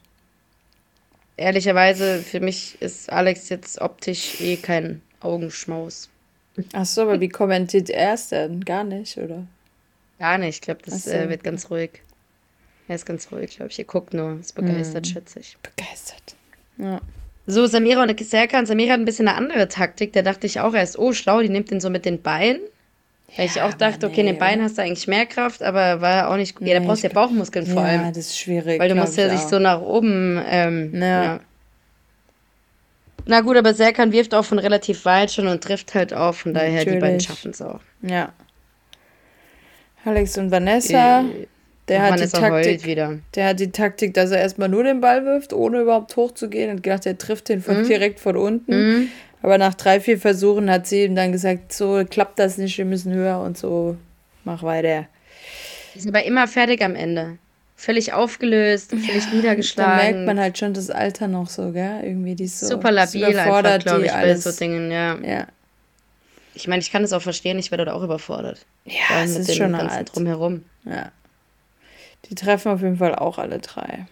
Ehrlicherweise, 1.39 2.19
für 2.19 2.41
mich 2.41 2.77
ist 2.81 3.11
Alex 3.13 3.49
jetzt 3.49 3.81
optisch 3.81 4.41
eh 4.41 4.57
kein 4.57 5.01
Augenschmaus. 5.21 6.11
Ach 6.73 6.85
so, 6.85 7.03
aber 7.03 7.21
wie 7.21 7.29
kommentiert 7.29 7.91
er 7.91 8.15
es 8.15 8.29
denn? 8.31 8.65
Gar 8.65 8.83
nicht, 8.85 9.17
oder? 9.19 9.47
Gar 10.19 10.39
nicht. 10.39 10.57
Ich 10.57 10.61
glaube, 10.63 10.81
das 10.85 11.05
so. 11.05 11.13
äh, 11.13 11.29
wird 11.29 11.45
ganz 11.45 11.71
ruhig. 11.71 12.03
Er 12.89 12.97
ist 12.97 13.07
ganz 13.07 13.31
ruhig, 13.31 13.57
glaube 13.57 13.71
ich. 13.71 13.79
Er 13.79 13.85
guckt 13.85 14.15
nur, 14.15 14.41
ist 14.41 14.55
begeistert, 14.57 15.07
Mhm. 15.07 15.11
schätze 15.11 15.39
ich. 15.39 15.57
Begeistert. 15.63 16.35
Ja. 16.79 17.01
So, 17.47 17.67
Samira 17.67 18.03
und 18.03 18.21
Serkan. 18.21 18.67
Samira 18.67 18.95
hat 18.95 19.01
ein 19.01 19.05
bisschen 19.05 19.29
eine 19.29 19.37
andere 19.37 19.69
Taktik. 19.69 20.13
Da 20.15 20.23
dachte 20.23 20.47
ich 20.49 20.59
auch 20.59 20.75
erst, 20.75 20.99
oh, 20.99 21.13
schlau, 21.13 21.41
die 21.41 21.49
nimmt 21.49 21.71
den 21.71 21.81
so 21.81 21.89
mit 21.89 22.05
den 22.05 22.21
Beinen. 22.21 22.61
Weil 23.37 23.47
ich 23.47 23.61
auch 23.61 23.75
dachte, 23.75 24.07
okay, 24.07 24.21
in 24.21 24.27
den 24.27 24.35
nee, 24.37 24.41
Beinen 24.41 24.65
hast 24.65 24.79
du 24.79 24.83
eigentlich 24.83 25.07
mehr 25.07 25.27
Kraft, 25.27 25.63
aber 25.63 26.01
war 26.01 26.31
auch 26.31 26.37
nicht 26.37 26.57
gut. 26.57 26.67
Ja, 26.67 26.75
da 26.75 26.81
Nee, 26.81 26.87
brauchst 26.87 27.05
du 27.05 27.09
ja 27.09 27.13
Bauchmuskeln 27.15 27.67
vor 27.67 27.83
ja, 27.83 27.89
allem. 27.89 28.09
das 28.09 28.19
ist 28.19 28.39
schwierig. 28.39 28.81
Weil 28.81 28.89
du 28.89 28.95
musst 28.95 29.17
ja 29.17 29.27
ich 29.27 29.33
dich 29.33 29.41
auch. 29.43 29.49
so 29.51 29.59
nach 29.59 29.81
oben. 29.81 30.43
Ähm, 30.49 30.91
Ja. 30.95 31.23
ja. 31.25 31.41
Na 33.27 33.43
gut, 33.43 33.59
aber 33.59 33.75
Serkan 33.75 34.11
wirft 34.13 34.35
auch 34.35 34.45
von 34.45 34.59
relativ 34.59 35.05
weit 35.05 35.31
schon 35.31 35.47
und 35.49 35.63
trifft 35.63 35.95
halt 35.95 36.15
auch. 36.15 36.35
Von 36.35 36.55
daher, 36.55 36.81
die 36.85 36.93
beiden 36.93 37.01
Natürlich. 37.01 37.27
schaffen 37.27 37.51
es 37.51 37.61
auch. 37.61 37.81
Ja. 38.01 38.33
Alex 40.05 40.39
und 40.39 40.51
Vanessa. 40.51 41.21
Äh, 41.21 41.47
Der 41.89 42.03
hat, 42.03 42.21
die 42.21 42.27
Taktik, 42.27 42.85
wieder. 42.87 43.19
der 43.35 43.49
hat 43.49 43.61
die 43.61 43.71
Taktik, 43.71 44.15
dass 44.15 44.31
er 44.31 44.41
erstmal 44.41 44.69
nur 44.71 44.85
den 44.85 45.01
Ball 45.03 45.25
wirft, 45.27 45.53
ohne 45.53 45.81
überhaupt 45.81 46.17
hochzugehen. 46.17 46.71
Und 46.71 46.83
gedacht, 46.83 47.05
er 47.05 47.19
trifft 47.19 47.51
den 47.51 47.61
von 47.61 47.83
mhm. 47.83 47.87
direkt 47.87 48.19
von 48.21 48.37
unten. 48.37 48.73
Mhm. 49.01 49.09
Aber 49.43 49.59
nach 49.59 49.75
drei, 49.75 50.01
vier 50.01 50.19
Versuchen 50.19 50.71
hat 50.71 50.87
sie 50.87 51.05
ihm 51.05 51.15
dann 51.15 51.33
gesagt, 51.33 51.73
so 51.73 52.05
klappt 52.09 52.39
das 52.39 52.59
nicht, 52.59 52.77
wir 52.79 52.85
müssen 52.85 53.13
höher 53.13 53.41
und 53.41 53.57
so, 53.57 53.97
mach 54.45 54.63
weiter. 54.63 55.07
Die 55.95 56.01
sind 56.01 56.15
aber 56.15 56.25
immer 56.25 56.49
fertig 56.49 56.83
am 56.83 56.95
Ende. 56.95 57.39
Völlig 57.77 58.13
aufgelöst, 58.13 58.91
völlig 58.91 59.27
ja, 59.27 59.35
niedergeschlagen. 59.35 59.99
Da 59.99 60.03
merkt 60.03 60.27
man 60.27 60.41
halt 60.41 60.59
schon 60.59 60.75
das 60.75 60.91
Alter 60.91 61.29
noch 61.29 61.49
so, 61.49 61.71
gell? 61.71 62.01
Irgendwie 62.03 62.35
die 62.35 62.49
so 62.49 62.67
super 62.67 62.91
labil 62.91 63.25
einfach, 63.25 63.79
glaube 63.79 64.07
ich, 64.07 64.13
bei 64.13 64.35
so 64.35 64.51
Dingen, 64.51 64.91
ja. 64.91 65.17
ja. 65.19 65.47
Ich 66.55 66.67
meine, 66.67 66.83
ich 66.83 66.91
kann 66.91 67.05
es 67.05 67.13
auch 67.13 67.23
verstehen, 67.23 67.57
ich 67.57 67.71
werde 67.71 67.85
da 67.85 67.93
auch 67.93 68.03
überfordert. 68.03 68.67
Ja, 68.85 69.23
es 69.23 69.37
ist 69.37 69.55
schon 69.55 69.77
alt. 69.77 70.11
Drumherum. 70.13 70.65
Ja. 70.85 71.13
Die 72.29 72.35
treffen 72.35 72.73
auf 72.73 72.83
jeden 72.83 72.97
Fall 72.97 73.15
auch 73.15 73.39
alle 73.39 73.61
drei. 73.61 74.07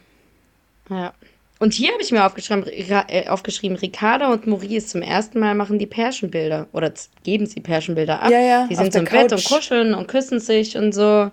Ja. 0.88 1.12
Und 1.58 1.72
hier 1.72 1.92
habe 1.92 2.02
ich 2.02 2.12
mir 2.12 2.26
aufgeschrieben, 2.26 2.66
äh, 2.68 3.28
aufgeschrieben, 3.28 3.76
Ricarda 3.78 4.30
und 4.30 4.46
Maurice 4.46 4.88
zum 4.88 5.00
ersten 5.00 5.38
Mal 5.40 5.54
machen 5.54 5.78
die 5.78 5.86
Pärchenbilder. 5.86 6.68
Oder 6.72 6.92
geben 7.24 7.46
sie 7.46 7.60
Pärchenbilder 7.60 8.20
ab. 8.22 8.30
Ja, 8.30 8.40
ja, 8.40 8.66
die 8.66 8.74
sind 8.74 8.92
so 8.92 8.98
im 8.98 9.06
Bett 9.06 9.32
und 9.32 9.44
kuscheln 9.44 9.94
und 9.94 10.06
küssen 10.06 10.38
sich 10.38 10.76
und 10.76 10.92
so. 10.92 11.30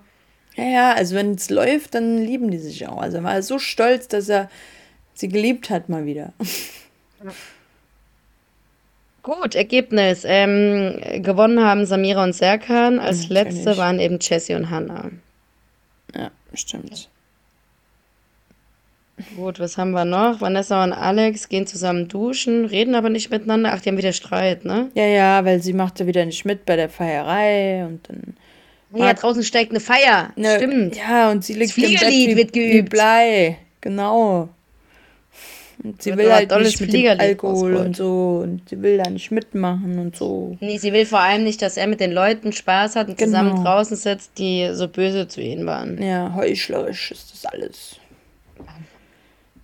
Ja, 0.56 0.64
ja, 0.64 0.94
also 0.94 1.16
wenn 1.16 1.34
es 1.34 1.50
läuft, 1.50 1.96
dann 1.96 2.20
lieben 2.20 2.52
die 2.52 2.60
sich 2.60 2.88
auch. 2.88 3.02
Also 3.02 3.18
er 3.18 3.24
war 3.24 3.42
so 3.42 3.60
stolz, 3.60 4.08
dass 4.08 4.30
er 4.30 4.50
sie 5.14 5.28
geliebt 5.28 5.70
hat 5.70 5.90
mal 5.90 6.06
wieder. 6.06 6.32
Gut, 9.24 9.56
Ergebnis. 9.56 10.24
Ähm, 10.26 11.02
gewonnen 11.22 11.64
haben 11.64 11.86
Samira 11.86 12.24
und 12.24 12.34
Serkan. 12.34 13.00
Als 13.00 13.30
ja, 13.30 13.34
letzte 13.34 13.78
waren 13.78 14.00
eben 14.00 14.20
Jessie 14.22 14.54
und 14.54 14.70
Hannah. 14.70 15.12
Ja, 16.16 16.32
stimmt. 16.54 17.10
Gut, 19.36 19.60
was 19.60 19.78
haben 19.78 19.92
wir 19.92 20.06
noch? 20.06 20.42
Vanessa 20.42 20.84
und 20.84 20.92
Alex 20.92 21.48
gehen 21.48 21.68
zusammen 21.68 22.08
duschen, 22.08 22.66
reden 22.66 22.96
aber 22.96 23.10
nicht 23.10 23.30
miteinander. 23.30 23.72
Ach, 23.74 23.82
die 23.82 23.90
haben 23.90 23.98
wieder 23.98 24.14
Streit, 24.14 24.66
ne? 24.66 24.90
Ja, 24.96 25.06
ja, 25.06 25.46
weil 25.46 25.62
sie 25.62 25.74
machte 25.74 26.08
wieder 26.08 26.26
nicht 26.26 26.46
mit 26.46 26.66
bei 26.66 26.76
der 26.76 26.90
Feierei 26.90 27.86
und 27.86 28.10
dann. 28.10 28.36
Ja, 28.96 29.14
draußen 29.14 29.44
steigt 29.44 29.72
eine 29.72 29.80
Feier. 29.80 30.32
Ne, 30.36 30.58
Stimmt. 30.58 30.96
Ja, 30.96 31.32
und 31.32 31.44
sie 31.44 31.54
liegt 31.54 31.70
das 31.70 31.74
Fliegerlied 31.74 32.30
im 32.30 32.36
Bett 32.36 32.36
wie, 32.36 32.38
wird 32.38 32.54
geübt. 32.54 32.74
Wie 32.74 32.82
Blei. 32.82 33.58
Genau. 33.82 34.50
Und 35.84 36.02
sie 36.02 36.16
will 36.16 36.32
halt 36.32 36.52
nicht 36.60 36.80
mit 36.80 36.94
dem 36.94 37.20
Alkohol 37.20 37.76
und 37.76 37.96
so 37.96 38.42
und 38.44 38.70
sie 38.70 38.82
will 38.82 38.98
da 38.98 39.10
nicht 39.10 39.32
mitmachen 39.32 40.00
und 40.00 40.16
so. 40.16 40.56
Nee, 40.62 40.78
sie 40.78 40.94
will 40.94 41.06
vor 41.06 41.20
allem 41.20 41.44
nicht, 41.44 41.62
dass 41.62 41.76
er 41.76 41.88
mit 41.88 42.00
den 42.00 42.12
Leuten 42.12 42.54
Spaß 42.54 42.96
hat 42.96 43.10
und 43.10 43.18
genau. 43.18 43.32
zusammen 43.32 43.64
draußen 43.64 43.98
sitzt, 43.98 44.38
die 44.38 44.70
so 44.74 44.88
böse 44.88 45.28
zu 45.28 45.42
ihnen 45.42 45.66
waren. 45.66 46.02
Ja, 46.02 46.34
heuchlerisch 46.36 47.12
ist 47.12 47.34
das 47.34 47.46
alles. 47.46 47.98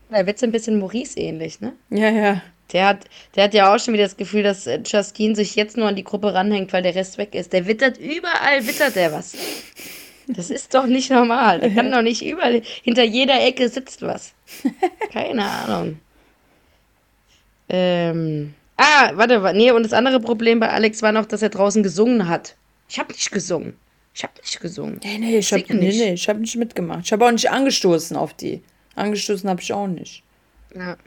Da 0.09 0.25
wird 0.25 0.37
es 0.37 0.43
ein 0.43 0.51
bisschen 0.51 0.79
Maurice 0.79 1.19
ähnlich, 1.19 1.61
ne? 1.61 1.73
Ja, 1.89 2.09
ja. 2.09 2.41
Der 2.71 2.87
hat, 2.87 3.05
der 3.35 3.45
hat 3.45 3.53
ja 3.53 3.73
auch 3.73 3.79
schon 3.79 3.93
wieder 3.93 4.03
das 4.03 4.17
Gefühl, 4.17 4.43
dass 4.43 4.67
äh, 4.67 4.79
Justine 4.85 5.35
sich 5.35 5.55
jetzt 5.55 5.77
nur 5.77 5.87
an 5.87 5.95
die 5.95 6.03
Gruppe 6.03 6.33
ranhängt, 6.33 6.71
weil 6.71 6.83
der 6.83 6.95
Rest 6.95 7.17
weg 7.17 7.33
ist. 7.33 7.53
Der 7.53 7.67
wittert 7.67 7.97
überall, 7.97 8.65
wittert 8.67 8.95
der 8.95 9.11
was. 9.11 9.35
Das 10.27 10.51
ist 10.51 10.75
doch 10.75 10.85
nicht 10.85 11.09
normal. 11.09 11.59
Der 11.59 11.71
kann 11.71 11.91
doch 11.91 12.03
nicht 12.03 12.23
überall, 12.23 12.61
hinter 12.83 13.03
jeder 13.03 13.41
Ecke 13.43 13.69
sitzt 13.69 14.03
was. 14.03 14.33
Keine 15.11 15.43
Ahnung. 15.45 15.99
Ähm. 17.69 18.53
Ah, 18.77 19.11
warte, 19.15 19.41
nee, 19.55 19.71
und 19.71 19.83
das 19.83 19.91
andere 19.91 20.19
Problem 20.21 20.59
bei 20.59 20.69
Alex 20.69 21.01
war 21.01 21.11
noch, 21.11 21.25
dass 21.25 21.41
er 21.41 21.49
draußen 21.49 21.83
gesungen 21.83 22.29
hat. 22.29 22.55
Ich 22.87 22.97
habe 22.97 23.11
nicht 23.11 23.31
gesungen. 23.31 23.75
Ich 24.13 24.23
habe 24.23 24.33
nicht 24.41 24.59
gesungen. 24.61 24.99
Nee, 25.03 25.17
nee, 25.17 25.37
ich, 25.39 25.51
habe 25.51 25.63
nee, 25.67 25.91
nee, 25.91 26.15
hab 26.15 26.37
nicht 26.37 26.55
mitgemacht. 26.55 27.01
Ich 27.05 27.11
habe 27.11 27.25
auch 27.25 27.31
nicht 27.31 27.49
angestoßen 27.49 28.15
auf 28.15 28.33
die. 28.33 28.61
Angestoßen 28.99 29.49
habe 29.49 29.61
ich 29.61 29.73
auch 29.73 29.87
nicht. 29.87 30.23
Ja. 30.75 30.97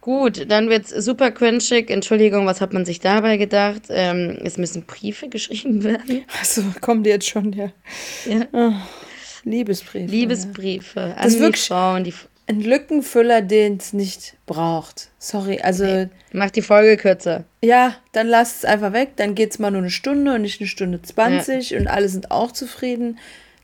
Gut, 0.00 0.50
dann 0.50 0.68
wird's 0.68 0.90
super 0.90 1.30
quenchig. 1.30 1.88
Entschuldigung, 1.88 2.44
was 2.44 2.60
hat 2.60 2.72
man 2.72 2.84
sich 2.84 2.98
dabei 2.98 3.36
gedacht? 3.36 3.82
Ähm, 3.88 4.36
es 4.42 4.58
müssen 4.58 4.82
Briefe 4.82 5.28
geschrieben 5.30 5.84
werden. 5.84 6.24
Achso, 6.40 6.62
kommt 6.80 7.06
jetzt 7.06 7.28
schon, 7.28 7.52
ja. 7.52 7.72
ja. 8.24 8.46
Oh, 8.52 8.72
Liebesbriefe. 9.44 10.10
Liebesbriefe 10.10 11.00
ja. 11.00 11.14
an 11.14 11.22
das 11.22 11.36
die 11.38 11.52
Frauen, 11.52 12.04
die 12.04 12.14
ein 12.48 12.60
Lückenfüller, 12.60 13.42
den 13.42 13.76
es 13.76 13.92
nicht 13.92 14.34
braucht. 14.46 15.10
Sorry, 15.18 15.60
also. 15.60 15.84
Okay. 15.84 16.08
Mach 16.32 16.50
die 16.50 16.62
Folge 16.62 16.96
kürzer. 16.96 17.44
Ja, 17.62 17.94
dann 18.12 18.26
lass 18.26 18.56
es 18.56 18.64
einfach 18.64 18.92
weg. 18.92 19.12
Dann 19.16 19.34
geht 19.34 19.52
es 19.52 19.58
mal 19.58 19.70
nur 19.70 19.82
eine 19.82 19.90
Stunde 19.90 20.34
und 20.34 20.42
nicht 20.42 20.60
eine 20.60 20.68
Stunde 20.68 21.00
20 21.00 21.70
ja. 21.70 21.78
und 21.78 21.86
alle 21.86 22.08
sind 22.08 22.30
auch 22.30 22.50
zufrieden. 22.52 23.18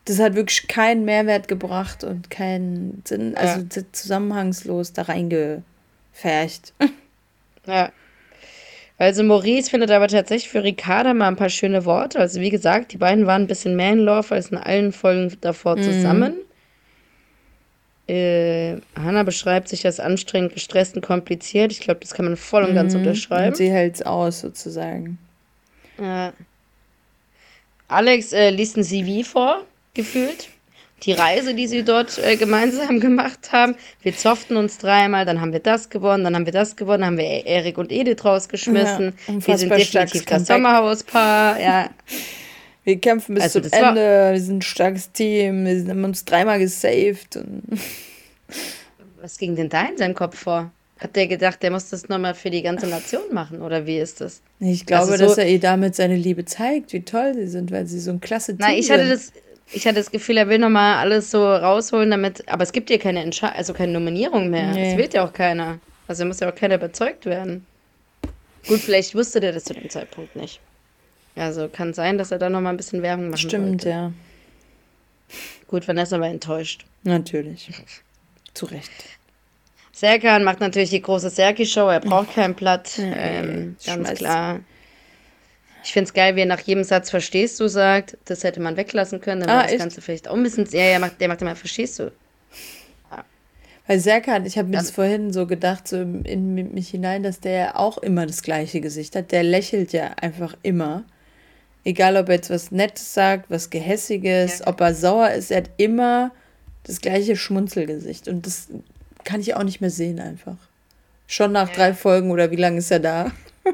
Das 0.08 0.18
hat 0.18 0.34
wirklich 0.34 0.66
keinen 0.68 1.04
Mehrwert 1.04 1.48
gebracht 1.48 2.02
und 2.02 2.30
keinen 2.30 3.02
Sinn, 3.04 3.36
also 3.36 3.60
ja. 3.60 3.82
zusammenhangslos 3.92 4.92
da 4.94 5.02
reingefercht. 5.02 6.72
Ja. 7.66 7.92
Also 8.96 9.22
Maurice 9.22 9.68
findet 9.68 9.90
aber 9.90 10.08
tatsächlich 10.08 10.48
für 10.48 10.64
Ricarda 10.64 11.12
mal 11.12 11.28
ein 11.28 11.36
paar 11.36 11.50
schöne 11.50 11.84
Worte. 11.84 12.18
Also 12.18 12.40
wie 12.40 12.48
gesagt, 12.48 12.94
die 12.94 12.96
beiden 12.96 13.26
waren 13.26 13.42
ein 13.42 13.46
bisschen 13.46 13.76
mehr 13.76 13.92
in 13.92 13.98
Love 13.98 14.34
als 14.34 14.50
in 14.50 14.56
allen 14.56 14.92
Folgen 14.92 15.36
davor 15.42 15.76
mhm. 15.76 15.82
zusammen. 15.82 16.34
Äh, 18.08 18.78
Hannah 18.96 19.24
beschreibt 19.24 19.68
sich 19.68 19.84
als 19.84 20.00
anstrengend, 20.00 20.54
gestresst 20.54 20.96
und 20.96 21.02
kompliziert. 21.02 21.72
Ich 21.72 21.80
glaube, 21.80 22.00
das 22.00 22.14
kann 22.14 22.24
man 22.24 22.38
voll 22.38 22.64
und 22.64 22.74
ganz 22.74 22.94
mhm. 22.94 23.00
unterschreiben. 23.00 23.48
Und 23.48 23.56
sie 23.58 23.70
hält 23.70 23.96
es 23.96 24.02
aus, 24.02 24.40
sozusagen. 24.40 25.18
Äh, 25.98 26.30
Alex 27.88 28.32
äh, 28.32 28.48
liest 28.48 28.78
ein 28.78 28.84
CV 28.84 29.28
vor, 29.28 29.64
gefühlt. 29.98 30.48
Die 31.02 31.12
Reise, 31.12 31.54
die 31.54 31.66
sie 31.66 31.82
dort 31.82 32.18
äh, 32.18 32.36
gemeinsam 32.36 33.00
gemacht 33.08 33.52
haben. 33.52 33.74
Wir 34.02 34.16
zofften 34.16 34.56
uns 34.56 34.78
dreimal, 34.78 35.24
dann 35.24 35.40
haben 35.40 35.52
wir 35.52 35.60
das 35.60 35.90
gewonnen, 35.90 36.24
dann 36.24 36.34
haben 36.34 36.46
wir 36.46 36.52
das 36.52 36.76
gewonnen, 36.76 37.02
dann 37.02 37.10
haben 37.10 37.18
wir 37.18 37.46
Erik 37.46 37.78
und 37.78 37.92
Edith 37.92 38.24
rausgeschmissen. 38.24 39.12
Ja, 39.26 39.46
wir 39.46 39.58
sind 39.58 39.70
definitiv 39.70 40.24
das 40.24 40.46
Sommerhauspaar. 40.46 41.60
Ja. 41.60 41.90
Wir 42.84 42.98
kämpfen 42.98 43.34
bis 43.34 43.44
also, 43.44 43.60
zum 43.60 43.70
Ende, 43.70 44.30
wir 44.32 44.40
sind 44.40 44.58
ein 44.58 44.62
starkes 44.62 45.12
Team, 45.12 45.66
wir 45.66 45.90
haben 45.90 46.04
uns 46.04 46.24
dreimal 46.24 46.58
gesaved. 46.58 47.38
Was 49.20 49.36
ging 49.36 49.56
denn 49.56 49.68
da 49.68 49.82
in 49.88 49.98
seinem 49.98 50.14
Kopf 50.14 50.38
vor? 50.38 50.70
Hat 50.98 51.14
der 51.14 51.26
gedacht, 51.26 51.62
der 51.62 51.70
muss 51.70 51.90
das 51.90 52.08
nochmal 52.08 52.34
für 52.34 52.48
die 52.48 52.62
ganze 52.62 52.86
Nation 52.86 53.34
machen 53.34 53.60
oder 53.60 53.84
wie 53.84 53.98
ist 53.98 54.22
das? 54.22 54.40
Ich 54.58 54.86
glaube, 54.86 55.12
also 55.12 55.16
so, 55.16 55.24
dass 55.26 55.38
er 55.38 55.48
ihr 55.48 55.60
damit 55.60 55.96
seine 55.96 56.16
Liebe 56.16 56.46
zeigt, 56.46 56.94
wie 56.94 57.02
toll 57.02 57.34
sie 57.34 57.46
sind, 57.46 57.70
weil 57.70 57.86
sie 57.86 58.00
so 58.00 58.10
ein 58.10 58.20
klasse 58.20 58.56
Team 58.56 58.66
Nein, 58.66 58.78
ich 58.78 58.90
hatte 58.90 59.06
das, 59.06 59.32
ich 59.72 59.86
hatte 59.86 59.96
das 59.96 60.10
Gefühl, 60.10 60.36
er 60.36 60.48
will 60.48 60.58
nochmal 60.58 60.96
alles 60.96 61.30
so 61.30 61.44
rausholen, 61.46 62.10
damit. 62.10 62.48
Aber 62.48 62.62
es 62.62 62.72
gibt 62.72 62.90
ja 62.90 62.98
keine 62.98 63.22
Entsche 63.22 63.52
also 63.52 63.74
keine 63.74 63.92
Nominierung 63.92 64.50
mehr. 64.50 64.72
Nee. 64.72 64.92
Es 64.92 64.98
wählt 64.98 65.14
ja 65.14 65.24
auch 65.24 65.32
keiner. 65.32 65.78
Also 66.06 66.24
muss 66.24 66.40
ja 66.40 66.50
auch 66.50 66.54
keiner 66.54 66.76
überzeugt 66.76 67.26
werden. 67.26 67.66
Gut, 68.66 68.80
vielleicht 68.80 69.14
wusste 69.14 69.40
der 69.40 69.52
das 69.52 69.64
zu 69.64 69.74
dem 69.74 69.88
Zeitpunkt 69.90 70.36
nicht. 70.36 70.60
Also 71.36 71.68
kann 71.68 71.94
sein, 71.94 72.18
dass 72.18 72.32
er 72.32 72.38
da 72.38 72.50
noch 72.50 72.60
mal 72.60 72.70
ein 72.70 72.76
bisschen 72.76 73.02
Werbung 73.02 73.30
machen 73.30 73.38
Stimmt, 73.38 73.84
wollte. 73.84 73.88
ja. 73.90 74.12
Gut, 75.68 75.86
Vanessa 75.86 76.18
war 76.18 76.28
enttäuscht. 76.28 76.84
Natürlich. 77.04 77.70
Zu 78.54 78.66
Recht. 78.66 78.90
Serkan 79.92 80.44
macht 80.44 80.60
natürlich 80.60 80.90
die 80.90 81.02
große 81.02 81.30
Serki-Show. 81.30 81.88
Er 81.88 82.00
braucht 82.00 82.34
kein 82.34 82.54
Blatt. 82.54 82.92
ähm, 82.98 83.76
ganz 83.84 84.14
klar. 84.14 84.60
Ich 85.88 85.94
finde 85.94 86.08
es 86.08 86.12
geil, 86.12 86.36
wie 86.36 86.40
er 86.40 86.46
nach 86.46 86.60
jedem 86.60 86.84
Satz 86.84 87.08
verstehst 87.08 87.58
du 87.60 87.66
sagt. 87.66 88.18
Das 88.26 88.44
hätte 88.44 88.60
man 88.60 88.76
weglassen 88.76 89.22
können. 89.22 89.40
Dann 89.40 89.48
ah, 89.48 89.62
das 89.62 89.78
Ganze 89.78 90.02
vielleicht 90.02 90.28
auch 90.28 90.34
ein 90.34 90.42
bisschen. 90.42 90.68
Ja, 90.70 90.82
ja, 90.82 90.98
macht, 90.98 91.18
der 91.18 91.28
macht 91.28 91.40
immer 91.40 91.56
verstehst 91.56 91.98
du. 91.98 92.12
Ja. 93.10 93.24
Weil 93.86 93.98
Serkan, 93.98 94.44
ich 94.44 94.58
habe 94.58 94.68
mir 94.68 94.76
das 94.76 94.90
vorhin 94.90 95.32
so 95.32 95.46
gedacht, 95.46 95.88
so 95.88 95.96
in 95.96 96.74
mich 96.74 96.90
hinein, 96.90 97.22
dass 97.22 97.40
der 97.40 97.78
auch 97.80 97.96
immer 97.96 98.26
das 98.26 98.42
gleiche 98.42 98.82
Gesicht 98.82 99.16
hat. 99.16 99.32
Der 99.32 99.42
lächelt 99.42 99.94
ja 99.94 100.10
einfach 100.20 100.54
immer. 100.62 101.04
Egal, 101.84 102.18
ob 102.18 102.28
er 102.28 102.34
jetzt 102.34 102.50
was 102.50 102.70
Nettes 102.70 103.14
sagt, 103.14 103.50
was 103.50 103.70
Gehässiges, 103.70 104.58
ja. 104.58 104.66
ob 104.66 104.82
er 104.82 104.92
sauer 104.92 105.30
ist, 105.30 105.50
er 105.50 105.62
hat 105.62 105.70
immer 105.78 106.32
das 106.84 107.00
gleiche 107.00 107.34
Schmunzelgesicht. 107.34 108.28
Und 108.28 108.44
das 108.44 108.68
kann 109.24 109.40
ich 109.40 109.54
auch 109.54 109.64
nicht 109.64 109.80
mehr 109.80 109.88
sehen 109.88 110.20
einfach. 110.20 110.58
Schon 111.26 111.52
nach 111.52 111.70
ja. 111.70 111.74
drei 111.74 111.94
Folgen 111.94 112.30
oder 112.30 112.50
wie 112.50 112.56
lange 112.56 112.76
ist 112.76 112.90
er 112.90 113.00
da? 113.00 113.32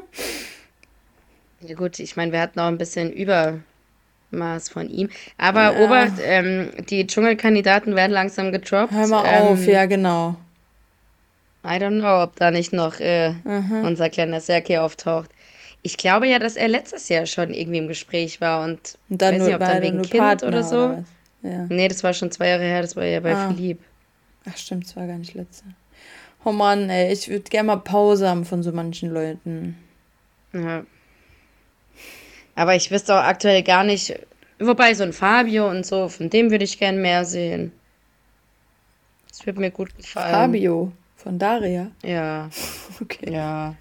ja 1.67 1.75
gut, 1.75 1.99
ich 1.99 2.15
meine, 2.15 2.31
wir 2.31 2.41
hatten 2.41 2.59
auch 2.59 2.67
ein 2.67 2.77
bisschen 2.77 3.11
Übermaß 3.11 4.69
von 4.69 4.89
ihm. 4.89 5.09
Aber 5.37 5.73
ja. 5.73 5.79
Obacht, 5.79 6.13
ähm, 6.21 6.71
die 6.89 7.05
Dschungelkandidaten 7.07 7.95
werden 7.95 8.11
langsam 8.11 8.51
getroppt. 8.51 8.93
Hör 8.93 9.07
mal 9.07 9.25
ähm, 9.25 9.43
auf, 9.43 9.65
ja 9.65 9.85
genau. 9.85 10.35
I 11.63 11.79
don't 11.79 11.99
know, 11.99 12.23
ob 12.23 12.35
da 12.35 12.51
nicht 12.51 12.73
noch 12.73 12.99
äh, 12.99 13.33
unser 13.83 14.09
kleiner 14.09 14.39
Serki 14.39 14.77
auftaucht. 14.77 15.31
Ich 15.81 15.97
glaube 15.97 16.27
ja, 16.27 16.39
dass 16.39 16.55
er 16.55 16.67
letztes 16.67 17.09
Jahr 17.09 17.25
schon 17.25 17.53
irgendwie 17.53 17.79
im 17.79 17.87
Gespräch 17.87 18.39
war 18.39 18.63
und, 18.63 18.97
und 19.09 19.21
dann 19.21 19.35
weiß 19.35 19.39
nur, 19.39 19.47
nicht, 19.47 19.55
ob 19.55 19.61
dann 19.61 19.81
wegen 19.81 20.01
Kind 20.03 20.21
Partner 20.21 20.47
oder 20.47 20.63
so. 20.63 20.85
Oder 20.85 21.03
ja. 21.41 21.65
Nee, 21.69 21.87
das 21.87 22.03
war 22.03 22.13
schon 22.13 22.31
zwei 22.31 22.49
Jahre 22.49 22.63
her, 22.63 22.81
das 22.81 22.95
war 22.95 23.05
ja 23.05 23.19
bei 23.19 23.35
ah. 23.35 23.49
Philipp. 23.49 23.79
Ach 24.47 24.57
stimmt, 24.57 24.85
das 24.85 24.95
war 24.95 25.07
gar 25.07 25.17
nicht 25.17 25.33
letztes 25.33 25.61
Jahr. 25.61 25.73
Oh 26.43 26.51
Mann, 26.51 26.89
ey, 26.89 27.11
ich 27.11 27.29
würde 27.29 27.49
gerne 27.49 27.67
mal 27.67 27.77
Pause 27.77 28.29
haben 28.29 28.45
von 28.45 28.61
so 28.61 28.71
manchen 28.71 29.11
Leuten. 29.11 29.77
Ja. 30.53 30.83
Aber 32.55 32.75
ich 32.75 32.89
wüsste 32.89 33.15
auch 33.15 33.23
aktuell 33.23 33.63
gar 33.63 33.83
nicht, 33.83 34.17
Wobei 34.59 34.93
so 34.93 35.03
ein 35.03 35.13
Fabio 35.13 35.69
und 35.69 35.85
so, 35.85 36.07
von 36.07 36.29
dem 36.29 36.49
würde 36.49 36.63
ich 36.63 36.79
gern 36.79 37.01
mehr 37.01 37.25
sehen. 37.25 37.73
Das 39.27 39.45
wird 39.45 39.57
mir 39.57 39.71
gut 39.71 39.95
gefallen. 39.97 40.33
Fabio 40.33 40.91
von 41.17 41.37
Daria. 41.37 41.91
Ja. 42.03 42.49
Okay. 43.01 43.33
Ja. 43.33 43.75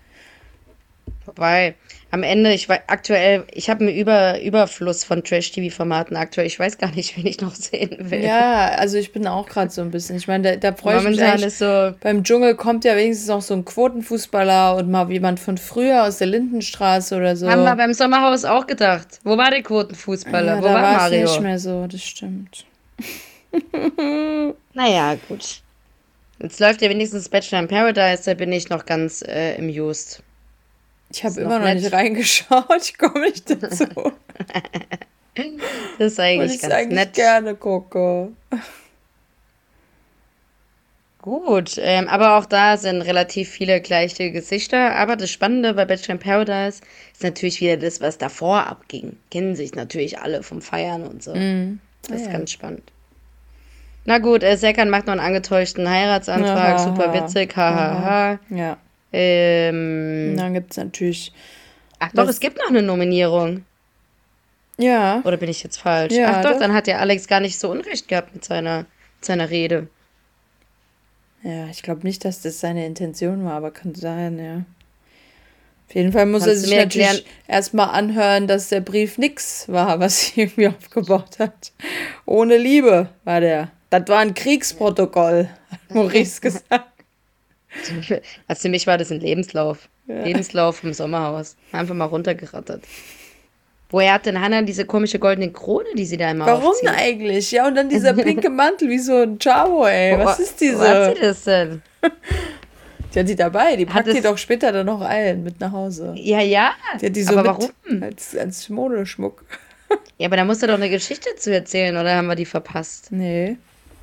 Wobei, 1.26 1.74
am 2.10 2.22
Ende, 2.22 2.52
ich 2.52 2.68
weiß, 2.68 2.80
aktuell, 2.86 3.44
ich 3.52 3.70
habe 3.70 3.80
einen 3.86 3.96
Über, 3.96 4.40
Überfluss 4.42 5.04
von 5.04 5.24
Trash-TV-Formaten 5.24 6.16
aktuell. 6.16 6.46
Ich 6.46 6.58
weiß 6.58 6.78
gar 6.78 6.90
nicht, 6.92 7.16
wen 7.16 7.26
ich 7.26 7.40
noch 7.40 7.54
sehen 7.54 8.10
will. 8.10 8.22
Ja, 8.22 8.68
also 8.76 8.98
ich 8.98 9.12
bin 9.12 9.26
auch 9.26 9.46
gerade 9.48 9.70
so 9.70 9.80
ein 9.80 9.90
bisschen. 9.90 10.16
Ich 10.16 10.28
meine, 10.28 10.56
da, 10.58 10.70
da 10.70 10.76
freue 10.76 10.98
ich 10.98 11.04
mich 11.04 11.22
eigentlich. 11.22 11.46
ist 11.46 11.58
so, 11.58 11.92
Beim 12.00 12.22
Dschungel 12.22 12.54
kommt 12.56 12.84
ja 12.84 12.96
wenigstens 12.96 13.28
noch 13.28 13.42
so 13.42 13.54
ein 13.54 13.64
Quotenfußballer 13.64 14.76
und 14.76 14.90
mal 14.90 15.10
jemand 15.10 15.40
von 15.40 15.56
früher 15.58 16.04
aus 16.04 16.18
der 16.18 16.26
Lindenstraße 16.28 17.16
oder 17.16 17.36
so. 17.36 17.48
haben 17.50 17.64
wir 17.64 17.76
beim 17.76 17.94
Sommerhaus 17.94 18.44
auch 18.44 18.66
gedacht. 18.66 19.20
Wo 19.24 19.36
war 19.36 19.50
der 19.50 19.62
Quotenfußballer? 19.62 20.56
ja, 20.56 20.58
Wo 20.58 20.64
da 20.66 20.74
war 20.74 20.82
war 20.82 20.92
Mario? 20.98 21.22
nicht 21.22 21.40
mehr 21.40 21.58
so, 21.58 21.86
das 21.86 22.02
stimmt. 22.02 22.64
Naja, 24.74 25.16
gut. 25.28 25.60
Jetzt 26.40 26.58
läuft 26.58 26.82
ja 26.82 26.90
wenigstens 26.90 27.28
Bachelor 27.28 27.60
in 27.60 27.68
Paradise, 27.68 28.24
da 28.24 28.34
bin 28.34 28.50
ich 28.52 28.68
noch 28.68 28.84
ganz 28.84 29.22
äh, 29.22 29.54
im 29.54 29.68
Just. 29.68 30.23
Ich 31.10 31.24
habe 31.24 31.40
immer 31.40 31.58
noch 31.58 31.66
nett. 31.66 31.80
nicht 31.80 31.92
reingeschaut, 31.92 32.66
ich 32.82 32.98
komme 32.98 33.20
nicht 33.20 33.50
dazu. 33.50 33.86
Das 35.98 36.12
ist 36.12 36.20
eigentlich 36.20 36.54
ich 36.54 36.62
ganz 36.62 36.74
eigentlich 36.74 36.98
nett. 36.98 37.14
gerne 37.14 37.54
gucke. 37.54 38.32
Gut, 41.24 41.78
ähm, 41.78 42.06
aber 42.08 42.36
auch 42.36 42.44
da 42.44 42.76
sind 42.76 43.00
relativ 43.00 43.48
viele 43.48 43.80
gleiche 43.80 44.30
Gesichter. 44.30 44.94
Aber 44.94 45.16
das 45.16 45.30
Spannende 45.30 45.72
bei 45.72 45.86
Bachelor 45.86 46.16
in 46.16 46.18
Paradise 46.18 46.82
ist 47.14 47.22
natürlich 47.22 47.62
wieder 47.62 47.78
das, 47.78 48.02
was 48.02 48.18
davor 48.18 48.66
abging. 48.66 49.16
Kennen 49.30 49.56
sich 49.56 49.74
natürlich 49.74 50.18
alle 50.18 50.42
vom 50.42 50.60
Feiern 50.60 51.04
und 51.04 51.22
so. 51.22 51.32
Das 51.32 52.20
ist 52.20 52.26
ja. 52.26 52.32
ganz 52.32 52.50
spannend. 52.50 52.92
Na 54.04 54.18
gut, 54.18 54.42
äh, 54.42 54.56
Serkan 54.56 54.90
macht 54.90 55.06
noch 55.06 55.12
einen 55.12 55.20
angetäuschten 55.22 55.88
Heiratsantrag. 55.88 56.74
Aha. 56.74 56.78
Super 56.78 57.14
witzig, 57.14 57.56
hahaha. 57.56 58.38
Ja. 58.50 58.76
Ähm, 59.14 60.34
dann 60.36 60.54
gibt 60.54 60.72
es 60.72 60.76
natürlich. 60.76 61.32
ach 61.98 62.10
doch, 62.12 62.28
es 62.28 62.40
gibt 62.40 62.58
noch 62.58 62.68
eine 62.68 62.82
Nominierung. 62.82 63.64
Ja. 64.76 65.22
Oder 65.24 65.36
bin 65.36 65.48
ich 65.48 65.62
jetzt 65.62 65.76
falsch? 65.78 66.12
Ja, 66.14 66.32
ach 66.38 66.42
doch, 66.42 66.52
doch. 66.52 66.58
dann 66.58 66.74
hat 66.74 66.88
ja 66.88 66.98
Alex 66.98 67.28
gar 67.28 67.40
nicht 67.40 67.58
so 67.58 67.70
Unrecht 67.70 68.08
gehabt 68.08 68.34
mit 68.34 68.44
seiner, 68.44 68.78
mit 68.78 69.24
seiner 69.24 69.48
Rede. 69.50 69.86
Ja, 71.44 71.66
ich 71.68 71.82
glaube 71.82 72.02
nicht, 72.06 72.24
dass 72.24 72.40
das 72.40 72.58
seine 72.60 72.84
Intention 72.86 73.44
war, 73.44 73.52
aber 73.52 73.70
kann 73.70 73.94
sein, 73.94 74.38
ja. 74.38 74.64
Auf 75.88 75.94
jeden 75.94 76.12
Fall 76.12 76.26
muss 76.26 76.44
Kannst 76.44 76.64
er 76.64 76.68
sich 76.68 76.76
natürlich 76.76 77.06
erklären- 77.06 77.24
erstmal 77.46 77.90
anhören, 77.90 78.48
dass 78.48 78.70
der 78.70 78.80
Brief 78.80 79.18
nix 79.18 79.68
war, 79.68 80.00
was 80.00 80.20
sie 80.28 80.40
irgendwie 80.42 80.68
aufgebaut 80.68 81.38
hat. 81.38 81.72
Ohne 82.24 82.56
Liebe 82.56 83.10
war 83.24 83.40
der. 83.40 83.70
Das 83.90 84.08
war 84.08 84.18
ein 84.18 84.34
Kriegsprotokoll, 84.34 85.48
hat 85.70 85.94
Maurice 85.94 86.40
gesagt. 86.40 86.90
Also 88.48 88.62
für 88.62 88.68
mich 88.68 88.86
war 88.86 88.98
das 88.98 89.10
ein 89.10 89.20
Lebenslauf. 89.20 89.88
Lebenslauf 90.06 90.76
vom 90.76 90.92
Sommerhaus. 90.92 91.56
Einfach 91.72 91.94
mal 91.94 92.04
runtergerattert. 92.04 92.82
Woher 93.90 94.14
hat 94.14 94.26
denn 94.26 94.40
Hannah 94.40 94.62
diese 94.62 94.84
komische 94.86 95.18
goldene 95.18 95.52
Krone, 95.52 95.86
die 95.96 96.04
sie 96.04 96.16
da 96.16 96.30
immer 96.30 96.46
Warum 96.46 96.70
aufzieht? 96.70 96.88
eigentlich? 96.88 97.50
Ja, 97.52 97.66
und 97.68 97.74
dann 97.76 97.88
dieser 97.88 98.12
pinke 98.14 98.50
Mantel 98.50 98.88
wie 98.88 98.98
so 98.98 99.18
ein 99.18 99.38
Chavo, 99.38 99.86
ey. 99.86 100.18
Was 100.18 100.40
ist 100.40 100.60
Wo 100.60 100.78
hat 100.80 101.14
sie 101.14 101.14
diese? 101.14 101.20
das 101.20 101.44
denn? 101.44 101.82
Die 103.14 103.20
hat 103.20 103.28
die 103.28 103.36
dabei. 103.36 103.76
Die 103.76 103.86
packt 103.86 104.12
die 104.12 104.20
doch 104.20 104.36
später 104.36 104.72
dann 104.72 104.86
noch 104.86 105.00
ein 105.00 105.44
mit 105.44 105.60
nach 105.60 105.70
Hause. 105.70 106.14
Ja, 106.16 106.40
ja. 106.40 106.72
Die 107.00 107.06
hat 107.06 107.14
die 107.14 107.22
so 107.22 107.38
aber 107.38 107.50
warum? 107.50 108.02
Als, 108.02 108.36
als 108.36 108.68
Modeschmuck. 108.68 109.44
Ja, 110.18 110.26
aber 110.26 110.36
da 110.36 110.44
musst 110.44 110.62
du 110.62 110.66
doch 110.66 110.74
eine 110.74 110.90
Geschichte 110.90 111.28
zu 111.36 111.54
erzählen, 111.54 111.96
oder 111.96 112.16
haben 112.16 112.26
wir 112.26 112.34
die 112.34 112.44
verpasst? 112.44 113.12
Nee. 113.12 113.56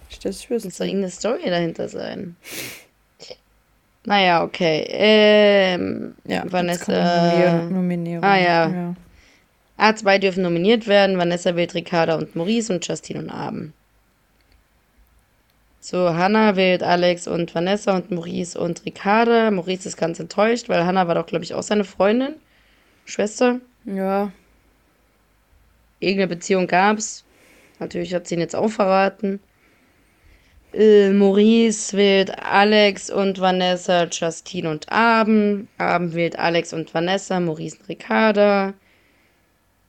Ich 0.09 0.19
das 0.19 0.49
wüsste. 0.49 0.67
Muss 0.69 0.77
doch 0.77 0.85
irgendeine 0.85 1.11
Story 1.11 1.49
dahinter 1.49 1.89
sein. 1.89 2.37
Naja, 4.05 4.43
okay. 4.43 4.85
Ähm, 4.89 6.15
Ja, 6.25 6.43
Vanessa. 6.45 7.63
Nominierung. 7.69 8.23
Ah, 8.23 8.37
ja. 8.37 8.69
ja. 8.69 8.95
Ah, 9.77 9.95
zwei 9.95 10.17
dürfen 10.17 10.43
nominiert 10.43 10.87
werden. 10.87 11.17
Vanessa 11.17 11.55
wählt 11.55 11.73
Ricarda 11.73 12.15
und 12.15 12.35
Maurice 12.35 12.73
und 12.73 12.87
Justine 12.87 13.19
und 13.19 13.29
Abend. 13.29 13.73
So, 15.79 16.13
Hannah 16.13 16.55
wählt 16.55 16.83
Alex 16.83 17.27
und 17.27 17.53
Vanessa 17.55 17.95
und 17.95 18.11
Maurice 18.11 18.59
und 18.59 18.85
Ricarda. 18.85 19.49
Maurice 19.49 19.87
ist 19.87 19.97
ganz 19.97 20.19
enttäuscht, 20.19 20.69
weil 20.69 20.85
Hannah 20.85 21.07
war 21.07 21.15
doch, 21.15 21.25
glaube 21.25 21.43
ich, 21.43 21.53
auch 21.55 21.63
seine 21.63 21.83
Freundin. 21.83 22.35
Schwester. 23.05 23.59
Ja, 23.85 24.31
Irgendeine 25.99 26.27
Beziehung 26.27 26.67
gab's. 26.67 27.23
Natürlich 27.79 28.13
hat 28.13 28.27
sie 28.27 28.35
ihn 28.35 28.41
jetzt 28.41 28.55
auch 28.55 28.69
verraten. 28.69 29.39
Äh, 30.73 31.11
Maurice 31.11 31.95
wählt 31.97 32.31
Alex 32.39 33.09
und 33.09 33.39
Vanessa, 33.39 34.05
Justine 34.05 34.69
und 34.69 34.91
Abend. 34.91 35.67
Abend 35.77 36.13
wählt 36.15 36.39
Alex 36.39 36.73
und 36.73 36.93
Vanessa, 36.93 37.39
Maurice 37.39 37.77
und 37.79 37.89
Ricarda. 37.89 38.73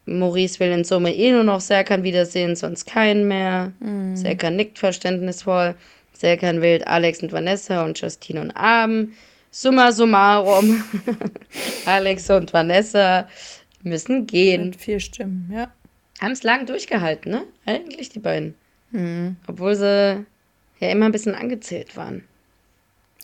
Maurice 0.06 0.58
will 0.58 0.72
in 0.72 0.82
Summe 0.84 1.14
eh 1.14 1.30
nur 1.30 1.44
noch 1.44 1.60
Serkan 1.60 2.02
wiedersehen, 2.02 2.56
sonst 2.56 2.86
keinen 2.86 3.28
mehr. 3.28 3.72
Serkan 4.14 4.56
nickt 4.56 4.78
verständnisvoll. 4.80 5.76
Serkan 6.12 6.60
wählt 6.60 6.86
Alex 6.88 7.22
und 7.22 7.32
Vanessa 7.32 7.84
und 7.84 8.00
Justine 8.00 8.40
und 8.40 8.50
Abend. 8.52 9.12
Summa 9.52 9.92
summarum. 9.92 10.82
Alex 11.86 12.28
und 12.30 12.52
Vanessa 12.52 13.28
müssen 13.82 14.26
gehen. 14.26 14.66
mit 14.66 14.76
vier 14.76 14.98
Stimmen, 14.98 15.50
ja. 15.54 15.70
Haben 16.20 16.32
es 16.32 16.42
lang 16.42 16.66
durchgehalten, 16.66 17.30
ne? 17.30 17.44
Eigentlich 17.66 18.08
die 18.08 18.18
beiden. 18.20 18.54
Obwohl 19.46 19.74
sie 19.74 20.26
ja 20.82 20.90
immer 20.90 21.06
ein 21.06 21.12
bisschen 21.12 21.34
angezählt 21.34 21.96
waren. 21.96 22.26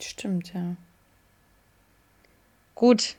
Stimmt, 0.00 0.52
ja. 0.54 0.76
Gut. 2.74 3.16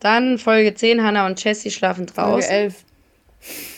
Dann 0.00 0.38
Folge 0.38 0.74
10, 0.74 1.02
Hannah 1.02 1.26
und 1.26 1.42
Jessie 1.42 1.70
schlafen 1.70 2.08
Folge 2.08 2.30
draußen. 2.42 2.50
11. 2.50 2.74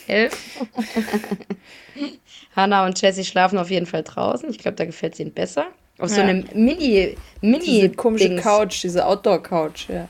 11. 0.09 0.37
Hannah 2.57 2.87
und 2.87 3.01
Jessie 3.01 3.25
schlafen 3.25 3.59
auf 3.59 3.71
jeden 3.71 3.87
Fall 3.87 4.03
draußen. 4.03 4.49
Ich 4.51 4.59
glaube, 4.59 4.77
da 4.77 4.85
gefällt 4.85 5.15
es 5.15 5.21
ihnen 5.21 5.33
besser. 5.33 5.67
Auf 5.99 6.11
so 6.11 6.21
Ja. 6.21 6.27
einem 6.27 6.45
Mini, 6.55 7.17
Mini 7.41 7.65
Diese 7.65 7.91
komische 7.91 8.29
Dings. 8.29 8.43
Couch, 8.43 8.83
diese 8.83 9.05
Outdoor-Couch, 9.07 9.89
ja. 9.89 10.09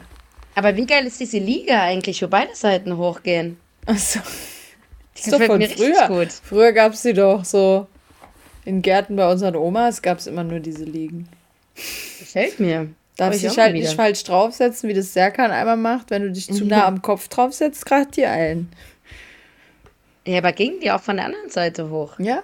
Aber 0.55 0.77
wie 0.77 0.87
geil 0.87 1.07
ist 1.07 1.20
diese 1.20 1.38
Liga 1.38 1.83
eigentlich, 1.83 2.22
wo 2.22 2.29
beide 2.29 2.55
Seiten 2.55 2.96
hochgehen? 2.96 3.59
Achso. 3.87 4.20
Die 4.20 4.24
Das 5.14 5.27
ist 5.27 5.33
doch 5.33 5.38
gefällt 5.38 5.51
von 5.51 5.59
mir 5.59 5.68
richtig 5.68 5.96
früher. 5.96 6.09
gut. 6.09 6.33
Früher 6.33 6.72
gab 6.72 6.92
es 6.92 7.03
die 7.03 7.12
doch 7.14 7.44
so 7.44 7.87
in 8.68 8.83
Gärten 8.83 9.16
bei 9.16 9.31
unseren 9.31 9.57
Omas, 9.57 10.02
gab 10.02 10.18
es 10.18 10.26
immer 10.26 10.44
nur 10.44 10.61
diese 10.61 10.85
Liegen. 10.85 11.28
Gefällt 11.74 12.61
mir. 12.61 12.90
Darfst 13.16 13.42
dich 13.42 13.48
halt 13.48 13.59
mal 13.59 13.72
nicht 13.72 13.85
wieder. 13.85 13.96
falsch 13.96 14.22
draufsetzen, 14.24 14.88
wie 14.88 14.94
das 14.94 15.12
Serkan 15.12 15.50
einmal 15.50 15.76
macht. 15.76 16.11
Wenn 16.11 16.22
du 16.22 16.31
dich 16.31 16.52
zu 16.52 16.64
nah 16.64 16.87
am 16.87 17.02
Kopf 17.02 17.28
draufsetzt, 17.28 17.87
kracht 17.87 18.16
dir 18.16 18.31
ein. 18.31 18.68
Ja, 20.26 20.38
aber 20.38 20.52
gingen 20.52 20.81
die 20.81 20.90
auch 20.90 21.00
von 21.00 21.16
der 21.16 21.24
anderen 21.24 21.48
Seite 21.50 21.90
hoch? 21.90 22.18
Ja, 22.18 22.42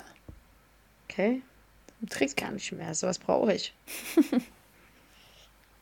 Okay. 1.09 1.43
Trick. 2.11 2.37
Gar 2.37 2.51
nicht 2.53 2.73
mehr. 2.73 2.93
Sowas 2.95 3.19
brauche 3.19 3.53
ich. 3.53 3.73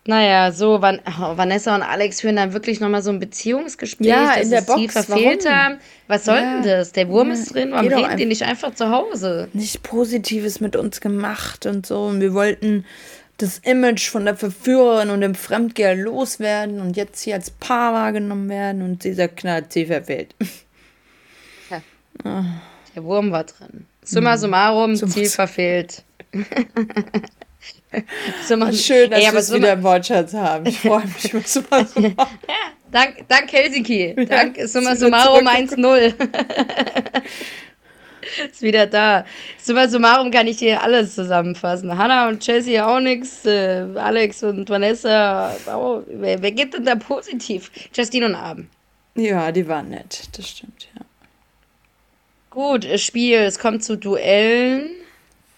naja, 0.04 0.50
so, 0.52 0.82
Van 0.82 1.00
oh, 1.06 1.36
Vanessa 1.36 1.74
und 1.74 1.82
Alex 1.82 2.20
führen 2.20 2.36
dann 2.36 2.52
wirklich 2.52 2.80
nochmal 2.80 3.02
so 3.02 3.10
ein 3.10 3.20
Beziehungsgespräch, 3.20 4.06
Ja, 4.08 4.34
dass 4.34 4.44
in 4.44 4.50
der 4.50 4.62
Box. 4.62 4.92
verfehlt 4.92 5.44
Warum? 5.44 5.56
haben. 5.56 5.78
Was 6.08 6.24
soll 6.24 6.36
Ja. 6.38 6.54
denn 6.54 6.62
das? 6.64 6.92
Der 6.92 7.08
Wurm 7.08 7.28
Ja, 7.28 7.34
ist 7.34 7.54
drin, 7.54 7.70
warum 7.72 7.86
reden 7.86 8.16
die 8.16 8.26
nicht 8.26 8.42
einfach 8.42 8.74
zu 8.74 8.90
Hause? 8.90 9.48
Nicht 9.52 9.82
Positives 9.82 10.60
mit 10.60 10.74
uns 10.76 11.00
gemacht 11.00 11.66
und 11.66 11.86
so. 11.86 12.04
Und 12.06 12.20
wir 12.20 12.34
wollten 12.34 12.84
das 13.38 13.58
Image 13.58 14.08
von 14.10 14.24
der 14.24 14.36
Verführerin 14.36 15.10
und 15.10 15.20
dem 15.20 15.34
Fremdgeher 15.34 15.94
loswerden 15.96 16.80
und 16.80 16.96
jetzt 16.96 17.22
hier 17.22 17.34
als 17.34 17.50
Paar 17.50 17.92
wahrgenommen 17.92 18.48
werden 18.48 18.82
und 18.82 19.04
dieser 19.04 19.28
knallt 19.28 19.72
sie 19.72 19.86
verfehlt. 19.86 20.34
Der 22.94 23.04
Wurm 23.04 23.32
war 23.32 23.44
drin. 23.44 23.86
Summa 24.04 24.36
summarum, 24.36 24.96
Summa 24.96 25.12
Ziel 25.12 25.28
sum- 25.28 25.86
verfehlt. 27.90 28.09
Summa, 28.46 28.72
Schön, 28.72 29.11
dass 29.11 29.20
Ey, 29.20 29.33
wir 29.33 29.38
es 29.38 29.53
wieder 29.53 29.72
im 29.72 29.83
Wortschatz 29.83 30.35
haben. 30.35 30.66
Ich 30.66 30.81
freue 30.81 31.05
mich. 31.05 31.35
Was 31.35 31.53
du 31.55 31.62
mal 31.70 31.87
so 31.94 32.16
Dank, 32.90 33.27
dank 33.29 33.51
Helsinki. 33.53 34.14
Dank 34.29 34.59
Summa 34.66 34.94
summarum 34.96 35.46
zurückgekommen. 35.46 36.12
1-0. 36.12 36.12
ist 38.51 38.62
wieder 38.62 38.87
da. 38.87 39.25
Summa 39.59 39.88
summarum 39.88 40.31
kann 40.31 40.46
ich 40.46 40.59
hier 40.59 40.83
alles 40.83 41.14
zusammenfassen. 41.14 41.96
Hannah 41.96 42.29
und 42.29 42.46
Jessie 42.46 42.81
auch 42.81 43.01
nix. 43.01 43.46
Äh, 43.46 43.87
Alex 43.94 44.42
und 44.42 44.68
Vanessa. 44.68 45.57
Oh, 45.75 46.03
wer, 46.07 46.42
wer 46.42 46.53
geht 46.53 46.75
denn 46.75 46.85
da 46.85 46.94
positiv? 46.96 47.70
Justine 47.94 48.27
und 48.27 48.35
Abend. 48.35 48.68
Ja, 49.14 49.53
die 49.53 49.66
waren 49.66 49.88
nett. 49.88 50.29
Das 50.37 50.48
stimmt, 50.48 50.88
ja. 50.94 51.03
Gut, 52.51 52.87
Spiel. 53.01 53.38
Es 53.38 53.59
kommt 53.59 53.83
zu 53.83 53.96
Duellen. 53.96 54.90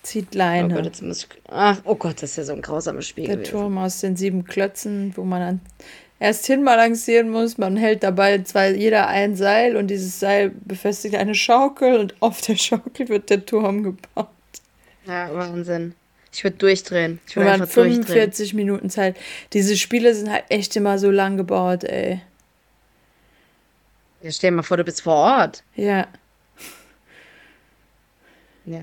Zieht 0.04 0.28
Oh 0.34 0.38
Leine. 0.38 0.74
Gott, 0.74 0.84
jetzt 0.84 1.02
muss 1.02 1.24
ich, 1.24 1.28
ach, 1.48 1.80
oh 1.84 1.94
Gott, 1.94 2.22
das 2.22 2.30
ist 2.30 2.36
ja 2.36 2.44
so 2.44 2.52
ein 2.52 2.62
grausames 2.62 3.08
Spiel 3.08 3.26
der 3.26 3.36
gewesen. 3.36 3.50
Turm 3.50 3.78
aus 3.78 4.00
den 4.00 4.16
sieben 4.16 4.44
Klötzen, 4.44 5.12
wo 5.16 5.24
man 5.24 5.42
an 5.42 5.60
erst 6.20 6.46
hinbalancieren 6.46 7.30
muss. 7.30 7.58
Man 7.58 7.76
hält 7.76 8.02
dabei 8.02 8.38
zwei, 8.42 8.72
jeder 8.72 9.08
ein 9.08 9.34
Seil 9.34 9.76
und 9.76 9.88
dieses 9.88 10.20
Seil 10.20 10.50
befestigt 10.50 11.14
eine 11.16 11.34
Schaukel 11.34 11.98
und 11.98 12.14
auf 12.20 12.40
der 12.42 12.56
Schaukel 12.56 13.08
wird 13.08 13.30
der 13.30 13.44
Turm 13.44 13.82
gebaut. 13.82 14.28
Ja, 15.06 15.34
Wahnsinn. 15.34 15.94
Ich 16.32 16.44
würde 16.44 16.56
durchdrehen. 16.56 17.20
Ich 17.26 17.36
würde 17.36 17.52
einfach 17.52 17.68
45 17.68 18.26
durchdrehen. 18.26 18.56
Minuten 18.56 18.90
Zeit. 18.90 19.16
Diese 19.52 19.76
Spiele 19.76 20.14
sind 20.14 20.30
halt 20.30 20.44
echt 20.48 20.74
immer 20.76 20.98
so 20.98 21.10
lang 21.10 21.36
gebaut, 21.36 21.84
ey. 21.84 22.20
Ja, 24.22 24.30
stell 24.30 24.50
dir 24.50 24.56
mal 24.56 24.62
vor, 24.62 24.76
du 24.76 24.84
bist 24.84 25.02
vor 25.02 25.14
Ort. 25.14 25.62
Ja. 25.76 26.08
Ja. 28.64 28.80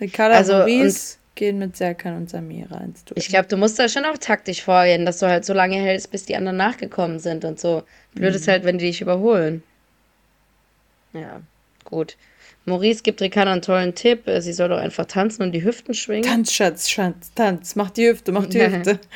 Ricardo 0.00 0.34
also, 0.36 0.52
Maurice 0.52 1.16
gehen 1.34 1.58
mit 1.58 1.76
Serkan 1.76 2.16
und 2.16 2.30
Samira 2.30 2.78
ins 2.80 3.04
Duell. 3.04 3.18
Ich 3.18 3.28
glaube, 3.28 3.48
du 3.48 3.56
musst 3.56 3.78
da 3.78 3.88
schon 3.88 4.04
auch 4.04 4.18
taktisch 4.18 4.62
vorgehen, 4.62 5.06
dass 5.06 5.18
du 5.18 5.26
halt 5.26 5.44
so 5.44 5.52
lange 5.52 5.76
hältst, 5.76 6.10
bis 6.10 6.24
die 6.24 6.36
anderen 6.36 6.56
nachgekommen 6.56 7.18
sind 7.20 7.44
und 7.44 7.58
so. 7.58 7.82
Blöd 8.14 8.30
mhm. 8.30 8.36
ist 8.36 8.48
halt, 8.48 8.64
wenn 8.64 8.78
die 8.78 8.86
dich 8.86 9.00
überholen. 9.00 9.62
Ja, 11.12 11.40
gut. 11.84 12.16
Maurice 12.64 13.02
gibt 13.02 13.22
Ricardo 13.22 13.50
einen 13.50 13.62
tollen 13.62 13.94
Tipp. 13.94 14.24
Sie 14.38 14.52
soll 14.52 14.68
doch 14.68 14.78
einfach 14.78 15.06
tanzen 15.06 15.42
und 15.42 15.52
die 15.52 15.64
Hüften 15.64 15.94
schwingen. 15.94 16.28
Tanz, 16.28 16.52
Schatz, 16.52 16.88
Schatz, 16.88 17.32
tanz. 17.34 17.76
Mach 17.76 17.90
die 17.90 18.08
Hüfte, 18.08 18.32
mach 18.32 18.46
die 18.46 18.60
Hüfte. 18.60 18.98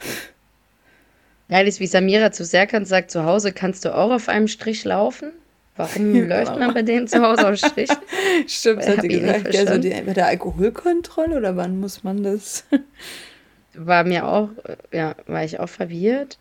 Geil 1.48 1.68
ist, 1.68 1.80
wie 1.80 1.86
Samira 1.86 2.32
zu 2.32 2.44
Serkan 2.44 2.84
sagt, 2.84 3.10
zu 3.10 3.24
Hause 3.24 3.52
kannst 3.52 3.84
du 3.84 3.94
auch 3.94 4.10
auf 4.10 4.28
einem 4.28 4.48
Strich 4.48 4.84
laufen. 4.84 5.32
Warum 5.76 6.14
läuft 6.28 6.58
man 6.58 6.72
bei 6.72 6.82
denen 6.82 7.08
zu 7.08 7.20
Hause 7.20 7.48
auf 7.48 7.56
Strich? 7.56 7.90
Stimmt, 8.46 8.86
hat 8.86 9.02
die 9.02 9.08
gesagt. 9.08 9.52
Ja, 9.52 9.66
so 9.66 9.78
die, 9.78 9.90
bei 9.90 10.12
der 10.12 10.26
Alkoholkontrolle 10.26 11.36
oder 11.36 11.56
wann 11.56 11.80
muss 11.80 12.04
man 12.04 12.22
das? 12.22 12.64
War 13.74 14.04
mir 14.04 14.28
auch, 14.28 14.50
ja, 14.92 15.16
war 15.26 15.42
ich 15.42 15.58
auch 15.58 15.68
verwirrt. 15.68 16.38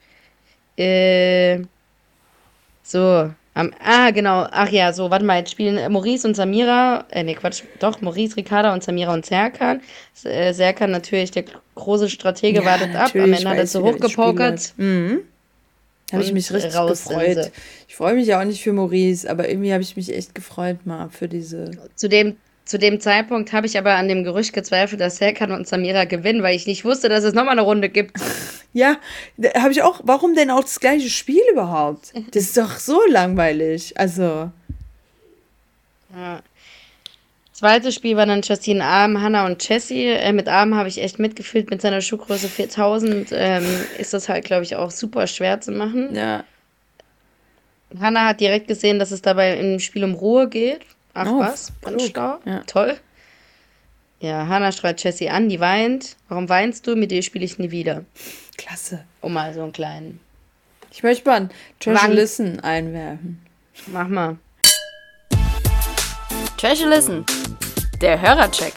Äh, 0.78 1.62
so, 2.84 3.32
um, 3.56 3.72
ah, 3.84 4.12
genau. 4.12 4.48
Ach 4.52 4.70
ja, 4.70 4.94
so, 4.94 5.10
warte 5.10 5.26
mal, 5.26 5.40
jetzt 5.40 5.52
spielen 5.52 5.78
äh, 5.78 5.90
Maurice 5.90 6.28
und 6.28 6.36
Samira, 6.36 7.06
äh, 7.10 7.24
nee, 7.24 7.34
Quatsch, 7.34 7.64
doch, 7.80 8.02
Maurice, 8.02 8.38
Ricarda 8.38 8.72
und 8.72 8.84
Samira 8.84 9.14
und 9.14 9.26
Serkan. 9.26 9.82
Äh, 10.24 10.54
Serkan 10.54 10.92
natürlich, 10.92 11.32
der 11.32 11.46
große 11.74 12.08
Stratege, 12.08 12.60
ja, 12.60 12.66
wartet 12.66 12.96
ab. 12.96 13.12
Am 13.16 13.34
Ende 13.34 13.50
hat 13.50 13.58
er 13.58 13.66
so 13.66 13.84
hochgepokert. 13.84 14.74
Mhm. 14.78 15.22
Habe 16.14 16.24
ich 16.24 16.34
mich 16.34 16.52
richtig 16.52 16.74
gefreut. 16.74 17.52
Ich 17.88 17.96
freue 17.96 18.16
mich 18.16 18.28
ja 18.28 18.40
auch 18.40 18.46
nicht 18.46 18.62
für 18.64 18.74
Maurice, 18.74 19.30
aber 19.30 19.50
irgendwie 19.50 19.74
habe 19.74 19.84
ich 19.84 19.96
mich 19.96 20.14
echt 20.14 20.36
gefreut 20.36 20.86
mal 20.86 21.10
für 21.10 21.28
diese. 21.28 21.72
Zu 21.96 22.10
dem 22.10 22.38
zu 22.66 22.80
dem 22.80 23.02
Zeitpunkt 23.02 23.52
habe 23.52 23.68
ich 23.68 23.78
aber 23.78 23.96
an 23.96 24.08
dem 24.08 24.24
Gerücht 24.24 24.54
gezweifelt, 24.54 25.02
dass 25.02 25.18
Serkan 25.18 25.52
und 25.52 25.68
Samira 25.68 26.06
gewinnen, 26.06 26.44
weil 26.44 26.56
ich 26.56 26.66
nicht 26.66 26.86
wusste, 26.86 27.10
dass 27.10 27.26
es 27.26 27.34
nochmal 27.34 27.54
eine 27.54 27.62
Runde 27.62 27.90
gibt. 27.90 28.18
Ja, 28.76 28.98
habe 29.56 29.72
ich 29.72 29.84
auch. 29.84 30.02
Warum 30.04 30.34
denn 30.34 30.50
auch 30.50 30.62
das 30.62 30.80
gleiche 30.80 31.08
Spiel 31.08 31.44
überhaupt? 31.52 32.12
Das 32.32 32.46
ist 32.46 32.58
doch 32.58 32.80
so 32.80 33.00
langweilig. 33.08 33.96
Also. 34.00 34.50
Ja. 36.12 36.42
Zweites 37.64 37.96
Spiel 37.96 38.18
war 38.18 38.26
dann 38.26 38.42
Justine 38.42 38.84
Arm, 38.84 39.22
Hannah 39.22 39.46
und 39.46 39.66
Jessie. 39.66 40.08
Äh, 40.08 40.34
mit 40.34 40.50
Arm 40.50 40.76
habe 40.76 40.90
ich 40.90 41.02
echt 41.02 41.18
mitgefühlt. 41.18 41.70
Mit 41.70 41.82
seiner 41.82 42.02
Schuhgröße 42.02 42.50
4000 42.50 43.30
ähm, 43.32 43.64
ist 43.98 44.14
das 44.14 44.28
halt, 44.28 44.44
glaube 44.44 44.64
ich, 44.64 44.76
auch 44.76 44.92
super 44.92 45.28
schwer 45.28 45.62
zu 45.62 45.72
machen. 45.72 46.14
Ja. 46.14 46.44
Hannah 47.98 48.28
hat 48.28 48.42
direkt 48.42 48.68
gesehen, 48.68 49.00
dass 49.00 49.12
es 49.12 49.22
dabei 49.22 49.58
im 49.58 49.80
Spiel 49.80 50.04
um 50.04 50.14
Ruhe 50.14 50.50
geht. 50.50 50.82
Ach 51.14 51.32
oh, 51.32 51.40
was? 51.40 51.72
Brandstau? 51.80 52.40
Ja. 52.44 52.64
Toll. 52.68 52.98
Ja, 54.20 54.46
Hannah 54.50 54.74
schreit 54.74 55.02
Jessie 55.02 55.30
an, 55.30 55.48
die 55.48 55.62
weint. 55.62 56.18
Warum 56.28 56.50
weinst 56.50 56.86
du? 56.86 56.98
Mit 56.98 57.12
dir 57.12 57.24
spiele 57.24 57.46
ich 57.46 57.60
nie 57.60 57.72
wieder. 57.72 58.04
Klasse. 58.58 59.06
Um 59.22 59.32
mal 59.32 59.54
so 59.54 59.64
einen 59.64 59.72
kleinen. 59.72 60.20
Ich 60.92 61.02
möchte 61.02 61.30
mal 61.30 61.38
einen 61.38 61.50
Treasure 61.80 62.12
Listen 62.12 62.60
einwerfen. 62.60 63.42
Mach 63.88 64.10
mal. 64.10 64.36
Treasure 66.64 66.88
Listen. 66.88 67.26
Der 68.00 68.22
Hörercheck. 68.22 68.72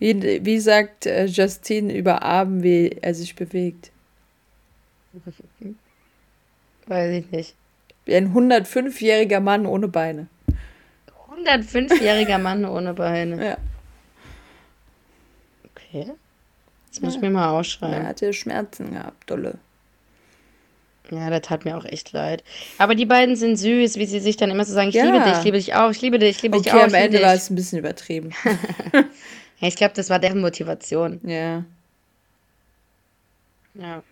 Wie, 0.00 0.44
wie 0.44 0.58
sagt 0.58 1.06
äh, 1.06 1.26
Justine 1.26 1.96
über 1.96 2.22
Abend, 2.22 2.64
wie 2.64 2.98
er 3.00 3.14
sich 3.14 3.36
bewegt? 3.36 3.92
Weiß 6.88 7.12
ich 7.12 7.30
nicht. 7.30 7.54
Wie 8.06 8.16
ein 8.16 8.34
105-jähriger 8.34 9.38
Mann 9.38 9.66
ohne 9.66 9.86
Beine. 9.86 10.26
105-jähriger 11.30 12.38
Mann 12.38 12.64
ohne 12.64 12.92
Beine. 12.92 13.50
Ja. 13.50 13.58
Okay. 15.70 16.10
Das 16.88 17.00
muss 17.02 17.14
ja. 17.14 17.18
ich 17.18 17.22
mir 17.22 17.30
mal 17.30 17.50
ausschreiben. 17.50 18.02
Er 18.02 18.08
hatte 18.08 18.32
Schmerzen 18.32 18.94
gehabt, 18.94 19.30
dolle. 19.30 19.60
Ja, 21.10 21.30
das 21.30 21.42
tat 21.42 21.64
mir 21.64 21.76
auch 21.76 21.84
echt 21.84 22.12
leid. 22.12 22.42
Aber 22.78 22.94
die 22.94 23.06
beiden 23.06 23.36
sind 23.36 23.56
süß, 23.56 23.96
wie 23.96 24.06
sie 24.06 24.20
sich 24.20 24.36
dann 24.36 24.50
immer 24.50 24.64
so 24.64 24.72
sagen, 24.72 24.88
ich 24.88 24.94
ja. 24.94 25.04
liebe 25.04 25.20
dich, 25.20 25.38
ich 25.38 25.44
liebe 25.44 25.56
dich 25.56 25.74
auch, 25.74 25.90
ich 25.90 26.00
liebe 26.02 26.18
dich, 26.18 26.36
ich 26.36 26.42
liebe 26.42 26.56
okay, 26.56 26.64
dich 26.64 26.72
auch. 26.72 26.86
Okay, 26.86 26.86
am 26.86 26.94
Ende 26.94 27.22
war 27.22 27.34
es 27.34 27.50
ein 27.50 27.54
bisschen 27.54 27.78
übertrieben. 27.78 28.32
ja, 28.92 29.68
ich 29.68 29.76
glaube, 29.76 29.94
das 29.94 30.10
war 30.10 30.18
deren 30.18 30.40
Motivation. 30.40 31.20
Ja. 31.24 31.64
Ja. 33.74 34.02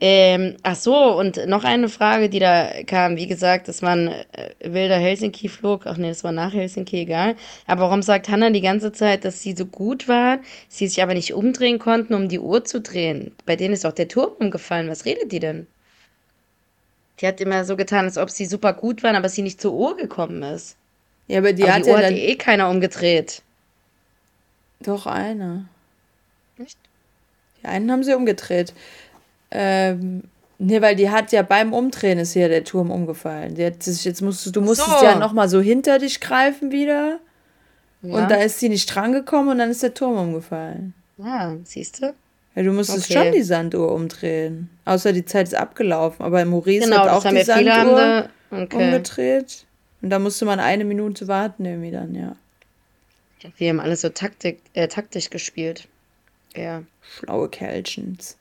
Ähm, 0.00 0.56
ach 0.64 0.74
so, 0.74 1.18
und 1.18 1.46
noch 1.46 1.62
eine 1.62 1.88
Frage, 1.88 2.28
die 2.28 2.40
da 2.40 2.82
kam. 2.84 3.16
Wie 3.16 3.28
gesagt, 3.28 3.68
das 3.68 3.80
war 3.80 3.92
ein 3.92 4.08
äh, 4.08 4.50
wilder 4.64 4.96
Helsinki-Flug. 4.98 5.86
Ach 5.86 5.96
nee, 5.96 6.08
das 6.08 6.24
war 6.24 6.32
nach 6.32 6.52
Helsinki, 6.52 7.00
egal. 7.02 7.36
Aber 7.66 7.82
warum 7.82 8.02
sagt 8.02 8.28
Hannah 8.28 8.50
die 8.50 8.60
ganze 8.60 8.92
Zeit, 8.92 9.24
dass 9.24 9.40
sie 9.40 9.54
so 9.54 9.66
gut 9.66 10.08
war, 10.08 10.40
sie 10.68 10.88
sich 10.88 11.02
aber 11.02 11.14
nicht 11.14 11.32
umdrehen 11.32 11.78
konnten, 11.78 12.14
um 12.14 12.28
die 12.28 12.40
Uhr 12.40 12.64
zu 12.64 12.80
drehen? 12.80 13.32
Bei 13.46 13.56
denen 13.56 13.72
ist 13.72 13.86
auch 13.86 13.92
der 13.92 14.08
Turm 14.08 14.32
umgefallen. 14.40 14.90
Was 14.90 15.04
redet 15.04 15.30
die 15.30 15.40
denn? 15.40 15.66
Die 17.20 17.26
hat 17.28 17.40
immer 17.40 17.64
so 17.64 17.76
getan, 17.76 18.04
als 18.04 18.18
ob 18.18 18.30
sie 18.30 18.46
super 18.46 18.72
gut 18.72 19.04
waren, 19.04 19.14
aber 19.14 19.28
sie 19.28 19.42
nicht 19.42 19.60
zur 19.60 19.72
Uhr 19.72 19.96
gekommen 19.96 20.42
ist. 20.42 20.76
Ja, 21.28 21.38
aber 21.38 21.52
die, 21.52 21.62
aber 21.62 21.74
hat, 21.74 21.86
die 21.86 21.90
Uhr 21.90 22.00
ja 22.00 22.06
hat 22.06 22.12
eh 22.12 22.34
keiner 22.34 22.68
umgedreht. 22.68 23.42
Doch, 24.80 25.06
einer. 25.06 25.66
Echt? 26.58 26.78
Die 27.62 27.66
einen 27.66 27.90
haben 27.90 28.02
sie 28.02 28.14
umgedreht. 28.14 28.74
Ähm, 29.54 30.24
nee, 30.58 30.82
weil 30.82 30.96
die 30.96 31.10
hat 31.10 31.32
ja 31.32 31.42
beim 31.42 31.72
Umdrehen 31.72 32.18
ist 32.18 32.32
hier 32.32 32.48
der 32.48 32.64
Turm 32.64 32.90
umgefallen. 32.90 33.54
Die 33.54 33.64
hat 33.64 33.82
sich, 33.82 34.04
jetzt 34.04 34.20
musst 34.20 34.54
du, 34.54 34.60
musstest 34.60 34.98
so. 34.98 35.04
ja 35.04 35.16
nochmal 35.16 35.48
so 35.48 35.60
hinter 35.60 35.98
dich 35.98 36.20
greifen 36.20 36.72
wieder. 36.72 37.20
Ja. 38.02 38.14
Und 38.16 38.30
da 38.30 38.36
ist 38.36 38.58
sie 38.58 38.68
nicht 38.68 38.86
drangekommen 38.86 39.50
und 39.50 39.58
dann 39.58 39.70
ist 39.70 39.82
der 39.82 39.94
Turm 39.94 40.18
umgefallen. 40.18 40.92
Ja, 41.16 41.54
siehst 41.64 42.02
du? 42.02 42.14
Ja, 42.54 42.62
du 42.62 42.72
musstest 42.72 43.10
okay. 43.10 43.24
schon 43.24 43.32
die 43.32 43.42
Sanduhr 43.42 43.92
umdrehen. 43.92 44.68
Außer 44.84 45.12
die 45.12 45.24
Zeit 45.24 45.48
ist 45.48 45.54
abgelaufen. 45.54 46.24
Aber 46.24 46.44
Maurice 46.44 46.84
genau, 46.84 47.04
hat 47.04 47.08
auch 47.08 47.28
die 47.28 47.42
Sanduhr 47.42 48.28
okay. 48.50 48.76
umgedreht. 48.76 49.64
Und 50.02 50.10
da 50.10 50.18
musste 50.18 50.44
man 50.44 50.60
eine 50.60 50.84
Minute 50.84 51.28
warten 51.28 51.64
irgendwie 51.64 51.90
dann, 51.90 52.14
ja. 52.14 52.36
Wir 53.58 53.70
haben 53.70 53.80
alles 53.80 54.00
so 54.00 54.08
taktik, 54.08 54.60
äh, 54.72 54.88
taktisch 54.88 55.30
gespielt. 55.30 55.86
Ja. 56.56 56.82
Schlaue 57.02 57.48
Kerlchens. 57.48 58.36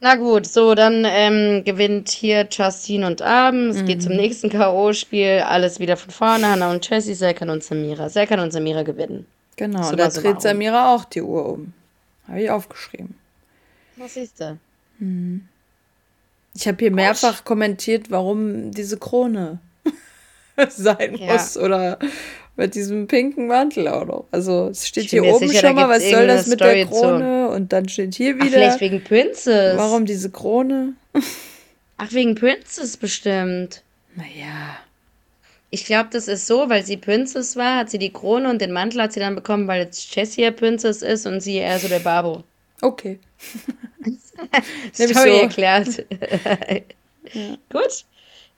Na 0.00 0.16
gut, 0.16 0.46
so, 0.46 0.74
dann 0.74 1.04
ähm, 1.06 1.64
gewinnt 1.64 2.10
hier 2.10 2.46
Justine 2.50 3.06
und 3.06 3.22
Abend. 3.22 3.74
Es 3.74 3.82
mhm. 3.82 3.86
geht 3.86 4.02
zum 4.02 4.12
nächsten 4.12 4.50
K.O.-Spiel. 4.50 5.40
Alles 5.40 5.80
wieder 5.80 5.96
von 5.96 6.10
vorne. 6.10 6.48
Hannah 6.48 6.70
und 6.70 6.88
Jessie, 6.88 7.14
Serkan 7.14 7.50
und 7.50 7.64
Samira. 7.64 8.08
Serkan 8.08 8.40
und 8.40 8.52
Samira 8.52 8.82
gewinnen. 8.82 9.26
Genau, 9.56 9.82
so 9.82 9.90
und 9.90 9.98
da 9.98 10.08
dreht 10.08 10.42
Samira 10.42 10.94
auch 10.94 11.06
die 11.06 11.22
Uhr 11.22 11.46
um. 11.46 11.72
Habe 12.28 12.42
ich 12.42 12.50
aufgeschrieben. 12.50 13.14
Was 13.96 14.14
siehst 14.14 14.40
du? 14.40 14.58
Mhm. 14.98 15.48
Ich 16.54 16.66
habe 16.66 16.78
hier 16.78 16.90
Gosh. 16.90 16.96
mehrfach 16.96 17.44
kommentiert, 17.44 18.10
warum 18.10 18.70
diese 18.70 18.98
Krone 18.98 19.58
sein 20.68 21.16
ja. 21.16 21.32
muss 21.32 21.56
oder 21.56 21.98
mit 22.56 22.74
diesem 22.74 23.06
pinken 23.06 23.46
Mantel 23.46 23.88
auch 23.88 24.06
noch. 24.06 24.24
Also 24.30 24.68
es 24.68 24.86
steht 24.86 25.10
hier 25.10 25.24
oben 25.24 25.48
sicher, 25.48 25.68
schon 25.68 25.76
mal, 25.76 25.88
was 25.88 26.08
soll 26.08 26.26
das 26.26 26.46
mit 26.46 26.58
Story 26.58 26.76
der 26.76 26.86
Krone? 26.86 27.48
Zu. 27.48 27.54
Und 27.54 27.72
dann 27.72 27.88
steht 27.88 28.14
hier 28.14 28.36
wieder. 28.36 28.46
Ach, 28.46 28.50
vielleicht 28.50 28.80
wegen 28.80 29.04
Princess. 29.04 29.76
Warum 29.76 30.06
diese 30.06 30.30
Krone? 30.30 30.94
Ach, 31.98 32.12
wegen 32.12 32.34
Princess 32.34 32.96
bestimmt. 32.96 33.82
Naja. 34.14 34.78
Ich 35.70 35.84
glaube, 35.84 36.08
das 36.12 36.28
ist 36.28 36.46
so, 36.46 36.70
weil 36.70 36.84
sie 36.84 36.96
Princess 36.96 37.56
war, 37.56 37.76
hat 37.78 37.90
sie 37.90 37.98
die 37.98 38.12
Krone 38.12 38.48
und 38.48 38.60
den 38.60 38.72
Mantel 38.72 39.02
hat 39.02 39.12
sie 39.12 39.20
dann 39.20 39.34
bekommen, 39.34 39.68
weil 39.68 39.82
jetzt 39.82 40.14
Jessie 40.14 40.50
Princess 40.50 41.02
ist 41.02 41.26
und 41.26 41.40
sie 41.40 41.56
eher 41.56 41.78
so 41.78 41.88
der 41.88 41.98
Babo. 41.98 42.44
Okay. 42.80 43.18
Story 44.94 45.12
so. 45.12 45.42
erklärt. 45.42 45.88
ja. 47.32 47.56
Gut. 47.70 48.04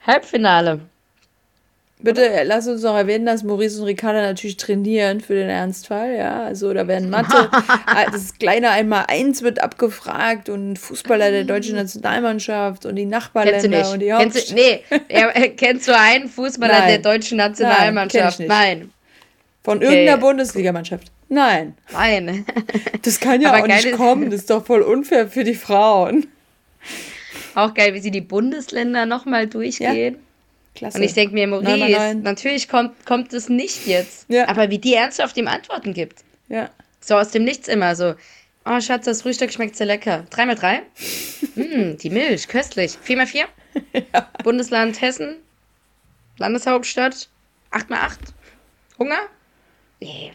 Halbfinale. 0.06 0.80
Bitte 2.00 2.42
lass 2.44 2.68
uns 2.68 2.82
noch 2.82 2.94
erwähnen, 2.94 3.26
dass 3.26 3.42
Maurice 3.42 3.80
und 3.80 3.86
Ricarda 3.86 4.22
natürlich 4.22 4.56
trainieren 4.56 5.20
für 5.20 5.34
den 5.34 5.48
Ernstfall, 5.48 6.16
ja. 6.16 6.44
Also 6.44 6.72
da 6.72 6.86
werden 6.86 7.10
Mathe, 7.10 7.50
ah, 7.86 8.04
das 8.10 8.38
kleine 8.38 8.70
Einmal-Eins 8.70 9.42
wird 9.42 9.60
abgefragt 9.60 10.48
und 10.48 10.78
Fußballer 10.78 11.32
der 11.32 11.44
deutschen 11.44 11.74
Nationalmannschaft 11.74 12.86
und 12.86 12.94
die 12.94 13.04
Nachbarländer 13.04 13.90
und 13.90 13.98
die 13.98 14.12
Hauptstadt. 14.12 14.32
Kennst 14.32 14.50
du, 14.50 14.54
nee, 14.54 14.82
äh, 15.08 15.48
kennst 15.50 15.88
du 15.88 15.96
einen 15.96 16.28
Fußballer 16.28 16.80
Nein. 16.80 16.88
der 16.88 16.98
deutschen 16.98 17.38
Nationalmannschaft? 17.38 18.38
Nein. 18.40 18.48
Nein. 18.48 18.90
Von 19.64 19.78
okay. 19.78 19.86
irgendeiner 19.86 20.18
Bundesligamannschaft. 20.18 21.10
Nein. 21.28 21.74
Nein. 21.92 22.46
Das 23.02 23.20
kann 23.20 23.40
ja 23.40 23.52
Aber 23.52 23.64
auch 23.64 23.66
nicht 23.66 23.92
kommen. 23.92 24.30
Das 24.30 24.40
ist 24.40 24.50
doch 24.50 24.64
voll 24.64 24.82
unfair 24.82 25.28
für 25.28 25.44
die 25.44 25.54
Frauen. 25.54 26.26
Auch 27.54 27.74
geil, 27.74 27.92
wie 27.94 28.00
sie 28.00 28.10
die 28.10 28.20
Bundesländer 28.20 29.04
nochmal 29.04 29.46
durchgehen. 29.46 30.16
Klasse. 30.78 30.98
Und 30.98 31.04
ich 31.04 31.12
denke 31.14 31.34
mir, 31.34 31.46
Nein, 31.46 31.62
nein, 31.62 31.78
Maurice, 31.78 31.98
nein. 31.98 32.22
natürlich 32.22 32.68
kommt, 32.68 33.04
kommt 33.04 33.32
es 33.32 33.48
nicht 33.48 33.86
jetzt. 33.86 34.26
Ja. 34.28 34.48
Aber 34.48 34.70
wie 34.70 34.78
die 34.78 34.94
ernsthaft 34.94 35.36
ihm 35.36 35.48
Antworten 35.48 35.92
gibt. 35.92 36.20
Ja. 36.48 36.70
So 37.00 37.16
aus 37.16 37.30
dem 37.30 37.44
Nichts 37.44 37.68
immer 37.68 37.94
so. 37.96 38.14
Oh, 38.64 38.80
Schatz, 38.80 39.04
das 39.06 39.22
Frühstück 39.22 39.52
schmeckt 39.52 39.76
sehr 39.76 39.86
lecker. 39.86 40.26
3 40.30 40.46
mal 40.46 40.54
3? 40.54 40.82
Mm, 41.54 41.96
die 41.96 42.10
Milch, 42.10 42.46
köstlich. 42.46 42.96
4 43.02 43.16
mal 43.16 43.26
4? 43.26 43.46
Bundesland 44.44 45.00
Hessen? 45.00 45.36
Landeshauptstadt? 46.36 47.28
8 47.70 47.90
mal 47.90 47.98
8? 48.00 48.18
Hunger? 48.98 49.18
Nee. 50.00 50.32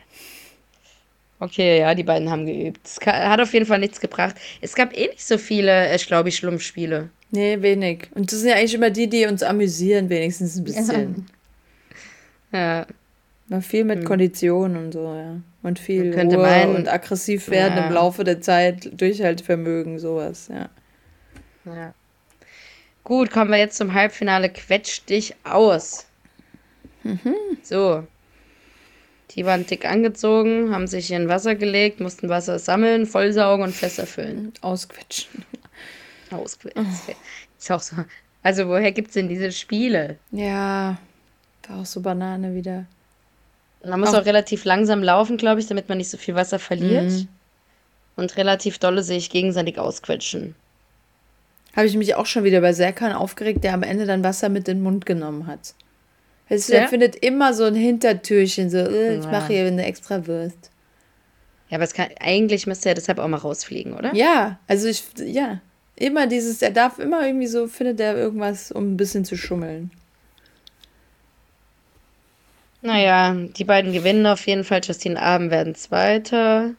Okay, 1.43 1.79
ja, 1.79 1.93
die 1.93 2.03
beiden 2.03 2.29
haben 2.29 2.45
geübt. 2.45 2.79
Es 2.85 2.99
hat 3.05 3.41
auf 3.41 3.53
jeden 3.53 3.65
Fall 3.65 3.79
nichts 3.79 3.99
gebracht. 3.99 4.35
Es 4.61 4.75
gab 4.75 4.95
eh 4.97 5.07
nicht 5.09 5.27
so 5.27 5.37
viele 5.37 5.89
äh, 5.89 5.99
Schlaubi-Schlumpf-Spiele. 5.99 7.09
Nee, 7.31 7.61
wenig. 7.61 8.07
Und 8.15 8.31
das 8.31 8.39
sind 8.39 8.49
ja 8.49 8.55
eigentlich 8.55 8.75
immer 8.75 8.91
die, 8.91 9.09
die 9.09 9.25
uns 9.25 9.43
amüsieren, 9.43 10.09
wenigstens 10.09 10.55
ein 10.55 10.63
bisschen. 10.63 11.25
Ja, 12.53 12.85
Mal 13.49 13.61
viel 13.61 13.83
mit 13.83 14.05
Kondition 14.05 14.77
und 14.77 14.93
so, 14.93 15.13
ja. 15.13 15.41
Und 15.63 15.79
viel 15.79 16.05
Man 16.05 16.13
könnte 16.13 16.37
Ruhe 16.37 16.45
meinen- 16.45 16.75
und 16.77 16.87
aggressiv 16.87 17.49
werden 17.49 17.77
Ja. 17.77 17.87
im 17.87 17.93
Laufe 17.93 18.23
der 18.23 18.39
Zeit, 18.39 18.89
Durchhaltevermögen, 18.99 19.99
sowas, 19.99 20.49
ja. 20.49 20.69
ja. 21.65 21.93
Gut, 23.03 23.31
kommen 23.31 23.51
wir 23.51 23.57
jetzt 23.57 23.75
zum 23.75 23.93
Halbfinale. 23.93 24.49
Quetsch 24.49 25.01
dich 25.09 25.35
aus. 25.43 26.05
So. 27.63 28.07
Die 29.31 29.45
waren 29.45 29.65
dick 29.65 29.85
angezogen, 29.85 30.73
haben 30.73 30.87
sich 30.87 31.09
in 31.11 31.27
Wasser 31.27 31.55
gelegt, 31.55 31.99
mussten 31.99 32.29
Wasser 32.29 32.59
sammeln, 32.59 33.05
vollsaugen 33.05 33.63
und 33.65 33.73
Fässer 33.73 34.05
füllen. 34.05 34.53
Ausquetschen. 34.61 35.43
Ausquetschen. 36.29 36.87
Ist 37.57 37.71
auch 37.71 37.81
so. 37.81 37.95
Also, 38.43 38.67
woher 38.67 38.91
gibt 38.91 39.07
es 39.09 39.13
denn 39.13 39.29
diese 39.29 39.51
Spiele? 39.51 40.17
Ja, 40.31 40.97
war 41.67 41.79
auch 41.81 41.85
so 41.85 42.01
Banane 42.01 42.53
wieder. 42.55 42.85
Man 43.85 43.99
muss 43.99 44.09
Auch- 44.13 44.21
auch 44.21 44.25
relativ 44.25 44.65
langsam 44.65 45.01
laufen, 45.01 45.37
glaube 45.37 45.59
ich, 45.61 45.67
damit 45.67 45.89
man 45.89 45.97
nicht 45.97 46.09
so 46.09 46.17
viel 46.17 46.35
Wasser 46.35 46.59
verliert. 46.59 47.11
Mhm. 47.11 47.27
Und 48.15 48.37
relativ 48.37 48.77
dolle 48.77 49.01
sich 49.03 49.29
gegenseitig 49.29 49.79
ausquetschen. 49.79 50.55
Habe 51.75 51.87
ich 51.87 51.95
mich 51.97 52.13
auch 52.15 52.27
schon 52.27 52.43
wieder 52.43 52.61
bei 52.61 52.71
Serkan 52.73 53.13
aufgeregt, 53.13 53.63
der 53.63 53.73
am 53.73 53.81
Ende 53.83 54.05
dann 54.05 54.23
Wasser 54.23 54.49
mit 54.49 54.67
in 54.67 54.77
den 54.77 54.83
Mund 54.83 55.05
genommen 55.05 55.47
hat. 55.47 55.73
Weißt 56.49 56.69
du, 56.69 56.73
Ja? 56.73 56.79
der 56.81 56.89
findet 56.89 57.15
immer 57.17 57.53
so 57.53 57.63
ein 57.63 57.75
Hintertürchen, 57.75 58.69
so, 58.69 58.77
äh, 58.77 59.17
ich 59.17 59.25
mache 59.25 59.53
hier 59.53 59.65
eine 59.65 59.85
extra 59.85 60.27
Wurst. 60.27 60.69
Ja, 61.69 61.77
aber 61.77 61.85
es 61.85 61.93
kann, 61.93 62.07
eigentlich 62.19 62.67
müsste 62.67 62.89
er 62.89 62.95
deshalb 62.95 63.19
auch 63.19 63.27
mal 63.27 63.37
rausfliegen, 63.37 63.93
oder? 63.93 64.13
Ja, 64.13 64.59
also 64.67 64.87
ich, 64.87 65.03
ja, 65.17 65.59
immer 65.95 66.27
dieses, 66.27 66.61
er 66.61 66.71
darf 66.71 66.99
immer 66.99 67.25
irgendwie 67.25 67.47
so, 67.47 67.67
findet 67.67 67.99
er 67.99 68.15
irgendwas, 68.15 68.71
um 68.71 68.93
ein 68.93 68.97
bisschen 68.97 69.25
zu 69.25 69.37
schummeln. 69.37 69.89
Naja, 72.81 73.33
die 73.33 73.63
beiden 73.63 73.93
gewinnen 73.93 74.25
auf 74.27 74.45
jeden 74.45 74.65
Fall. 74.65 74.81
Justine 74.83 75.21
Abend 75.21 75.51
werden 75.51 75.73
Zweiter. 75.73 76.71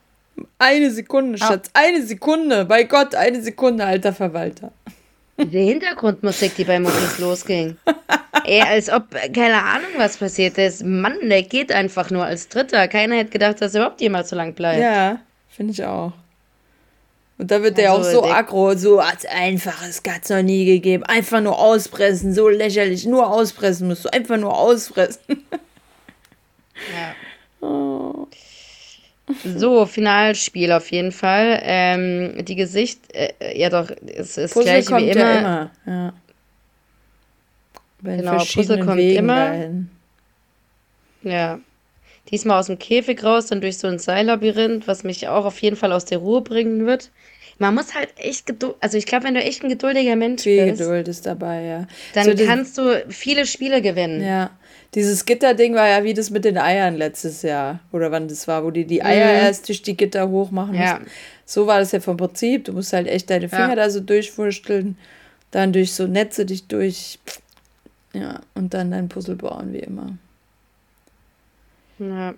Eine 0.58 0.90
Sekunde, 0.90 1.38
Schatz, 1.38 1.70
eine 1.72 2.02
Sekunde, 2.04 2.64
bei 2.66 2.84
Gott, 2.84 3.14
eine 3.14 3.40
Sekunde, 3.40 3.84
alter 3.86 4.12
Verwalter. 4.12 4.72
Die 5.36 5.64
Hintergrundmusik, 5.64 6.54
die 6.56 6.64
bei 6.64 6.78
Muckis 6.78 7.18
losging. 7.18 7.76
Ey, 8.44 8.60
als 8.62 8.88
ob, 8.90 9.10
keine 9.34 9.62
Ahnung, 9.62 9.90
was 9.96 10.16
passiert 10.16 10.58
ist. 10.58 10.84
Mann, 10.84 11.16
der 11.28 11.42
geht 11.42 11.72
einfach 11.72 12.10
nur 12.10 12.24
als 12.24 12.48
Dritter. 12.48 12.86
Keiner 12.88 13.16
hätte 13.16 13.30
gedacht, 13.30 13.60
dass 13.60 13.74
er 13.74 13.80
überhaupt 13.82 14.00
jemals 14.00 14.30
so 14.30 14.36
lang 14.36 14.54
bleibt. 14.54 14.80
Ja, 14.80 15.18
finde 15.48 15.72
ich 15.72 15.84
auch. 15.84 16.12
Und 17.36 17.50
da 17.50 17.60
wird 17.64 17.78
der 17.78 17.92
auch 17.92 17.98
Also, 17.98 18.12
so 18.12 18.22
der- 18.22 18.36
aggro, 18.36 18.76
so 18.76 19.00
als 19.00 19.26
einfaches 19.26 20.02
hat's 20.08 20.28
noch 20.30 20.42
nie 20.42 20.66
gegeben. 20.66 21.02
Einfach 21.02 21.40
nur 21.40 21.58
auspressen, 21.58 22.32
so 22.32 22.48
lächerlich. 22.48 23.06
Nur 23.06 23.28
auspressen 23.28 23.88
musst 23.88 24.04
du, 24.04 24.12
einfach 24.12 24.36
nur 24.36 24.56
auspressen. 24.56 25.20
Ja. 26.92 27.14
So, 29.56 29.86
Finalspiel 29.86 30.70
auf 30.72 30.90
jeden 30.90 31.12
Fall. 31.12 31.60
Ähm, 31.62 32.44
die 32.44 32.56
Gesicht, 32.56 33.00
äh, 33.14 33.58
ja 33.58 33.70
doch, 33.70 33.90
es 34.06 34.36
ist 34.36 34.52
Puzzle 34.52 34.64
gleiche 34.64 34.88
kommt 34.90 35.02
wie 35.06 35.10
immer. 35.10 35.20
ja 35.20 35.38
immer. 35.38 35.70
Ja. 35.86 36.12
Bei 38.02 38.16
Genau, 38.16 38.44
Puzzle 38.44 38.80
kommt 38.84 38.98
Wegen 38.98 39.18
immer. 39.18 39.34
dahin. 39.46 39.90
Ja. 41.22 41.58
Diesmal 42.30 42.58
aus 42.58 42.66
dem 42.66 42.78
Käfig 42.78 43.22
raus, 43.24 43.46
dann 43.46 43.60
durch 43.60 43.78
so 43.78 43.86
ein 43.86 43.98
Seillabyrinth, 43.98 44.86
was 44.88 45.04
mich 45.04 45.28
auch 45.28 45.44
auf 45.46 45.60
jeden 45.62 45.76
Fall 45.76 45.92
aus 45.92 46.04
der 46.04 46.18
Ruhe 46.18 46.40
bringen 46.42 46.86
wird. 46.86 47.10
Man 47.58 47.74
muss 47.74 47.94
halt 47.94 48.08
echt 48.16 48.46
geduld, 48.46 48.74
also 48.80 48.98
ich 48.98 49.06
glaube, 49.06 49.24
wenn 49.24 49.34
du 49.34 49.40
echt 49.42 49.62
ein 49.62 49.68
geduldiger 49.68 50.16
Mensch 50.16 50.42
Viel 50.42 50.66
bist, 50.66 50.78
Geduld 50.80 51.06
ist 51.08 51.24
dabei, 51.26 51.62
ja. 51.62 51.86
dann 52.14 52.36
So 52.36 52.44
kannst 52.44 52.76
du 52.78 53.04
viele 53.08 53.46
Spiele 53.46 53.80
gewinnen. 53.80 54.22
Ja, 54.24 54.50
dieses 54.94 55.24
Gitterding 55.24 55.74
war 55.74 55.86
ja 55.88 56.02
wie 56.04 56.14
das 56.14 56.30
mit 56.30 56.44
den 56.44 56.58
Eiern 56.58 56.96
letztes 56.96 57.42
Jahr. 57.42 57.80
Oder 57.92 58.10
wann 58.10 58.26
das 58.28 58.46
war, 58.48 58.64
wo 58.64 58.70
die 58.70 58.84
die 58.84 59.02
Eier 59.04 59.32
Mhm. 59.38 59.46
erst 59.46 59.68
durch 59.68 59.82
die 59.82 59.96
Gitter 59.96 60.28
hoch 60.28 60.50
machen 60.50 60.74
Ja. 60.74 60.94
mussten. 60.98 61.10
So 61.46 61.66
war 61.66 61.78
das 61.78 61.92
ja 61.92 62.00
vom 62.00 62.16
Prinzip. 62.16 62.64
Du 62.64 62.72
musst 62.72 62.92
halt 62.92 63.06
echt 63.06 63.28
deine 63.30 63.48
Finger 63.48 63.70
Ja. 63.70 63.74
da 63.76 63.90
so 63.90 64.00
durchwursteln, 64.00 64.96
dann 65.50 65.72
durch 65.72 65.92
so 65.94 66.06
Netze 66.06 66.46
dich 66.46 66.66
durch. 66.66 67.18
Ja, 68.12 68.40
und 68.54 68.74
dann 68.74 68.90
dein 68.92 69.08
Puzzle 69.08 69.36
bauen, 69.36 69.72
wie 69.72 69.78
immer. 69.80 70.16
Ja. 71.98 72.34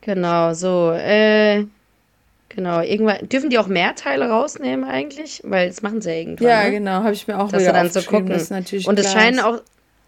Genau, 0.00 0.52
so. 0.54 0.92
Äh, 0.92 1.64
genau, 2.54 2.80
irgendwann. 2.80 3.28
Dürfen 3.28 3.50
die 3.50 3.58
auch 3.58 3.66
mehr 3.66 3.94
Teile 3.94 4.28
rausnehmen 4.28 4.84
eigentlich? 4.88 5.40
Weil 5.44 5.68
das 5.68 5.82
machen 5.82 6.00
sie 6.00 6.10
ja 6.10 6.16
irgendwann. 6.16 6.46
Ja, 6.48 6.64
ne? 6.64 6.70
genau, 6.72 6.92
habe 7.02 7.12
ich 7.12 7.26
mir 7.26 7.38
auch 7.38 7.50
Dass 7.50 7.62
wieder 7.62 7.72
dann 7.72 7.90
so 7.90 8.00
gucken. 8.02 8.28
das 8.28 8.50
natürlich 8.50 8.86
Und 8.88 8.98
es 8.98 9.12
scheinen 9.12 9.40
auch, 9.40 9.60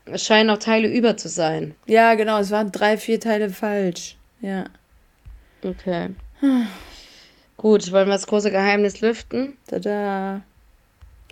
es 0.06 0.24
scheinen 0.24 0.50
auch 0.50 0.58
Teile 0.58 0.88
über 0.88 1.16
zu 1.16 1.28
sein. 1.28 1.74
Ja, 1.86 2.14
genau, 2.14 2.38
es 2.38 2.50
waren 2.50 2.72
drei, 2.72 2.96
vier 2.96 3.20
Teile 3.20 3.50
falsch. 3.50 4.16
Ja. 4.40 4.64
Okay. 5.62 6.10
Gut, 7.56 7.90
wollen 7.92 8.06
wir 8.08 8.12
das 8.12 8.26
große 8.26 8.50
Geheimnis 8.50 9.00
lüften? 9.00 9.56
Tada. 9.66 10.42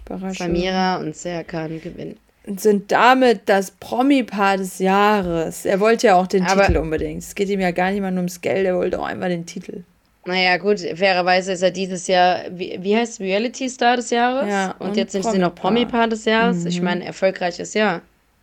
Überraschung. 0.07 0.35
Samira 0.47 0.97
und 0.97 1.15
Serkan 1.17 1.81
gewinnen. 1.81 2.17
Und 2.47 2.61
sind 2.61 2.93
damit 2.93 3.43
das 3.47 3.71
Promi-Paar 3.71 4.59
des 4.59 4.79
Jahres. 4.79 5.65
Er 5.65 5.81
wollte 5.81 6.09
ja 6.09 6.17
auch 6.17 6.27
den 6.27 6.45
Aber- 6.45 6.67
Titel 6.67 6.79
unbedingt. 6.79 7.23
Es 7.23 7.35
geht 7.35 7.49
ihm 7.49 7.61
ja 7.61 7.71
gar 7.71 7.91
nicht 7.91 8.01
mal 8.01 8.11
nur 8.11 8.19
ums 8.21 8.41
Geld, 8.41 8.67
er 8.67 8.77
wollte 8.77 9.01
auch 9.01 9.07
einmal 9.07 9.31
den 9.31 9.47
Titel. 9.47 9.85
Naja, 10.27 10.57
gut, 10.57 10.81
fairerweise 10.81 11.53
ist 11.53 11.63
er 11.63 11.71
dieses 11.71 12.07
Jahr, 12.07 12.41
wie, 12.51 12.79
wie 12.81 12.97
heißt 12.97 13.15
es, 13.15 13.21
Reality 13.21 13.69
Star 13.69 13.97
des 13.97 14.11
Jahres? 14.11 14.49
Ja, 14.49 14.75
und, 14.79 14.89
und 14.91 14.97
jetzt 14.97 15.13
sind 15.13 15.25
sie 15.25 15.39
noch 15.39 15.55
Promi-Paar. 15.55 16.09
Des 16.09 16.25
Jahres. 16.25 16.65
Ich 16.65 16.79
Mhm. 16.79 16.85
meine, 16.85 17.05
erfolgreiches 17.05 17.75
Jahr. 17.75 18.01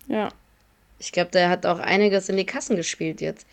Ja. 0.08 0.28
Ich 0.98 1.10
glaube, 1.10 1.30
der 1.32 1.48
hat 1.48 1.66
auch 1.66 1.80
einiges 1.80 2.28
in 2.28 2.36
die 2.36 2.46
Kassen 2.46 2.76
gespielt 2.76 3.20
jetzt. 3.20 3.46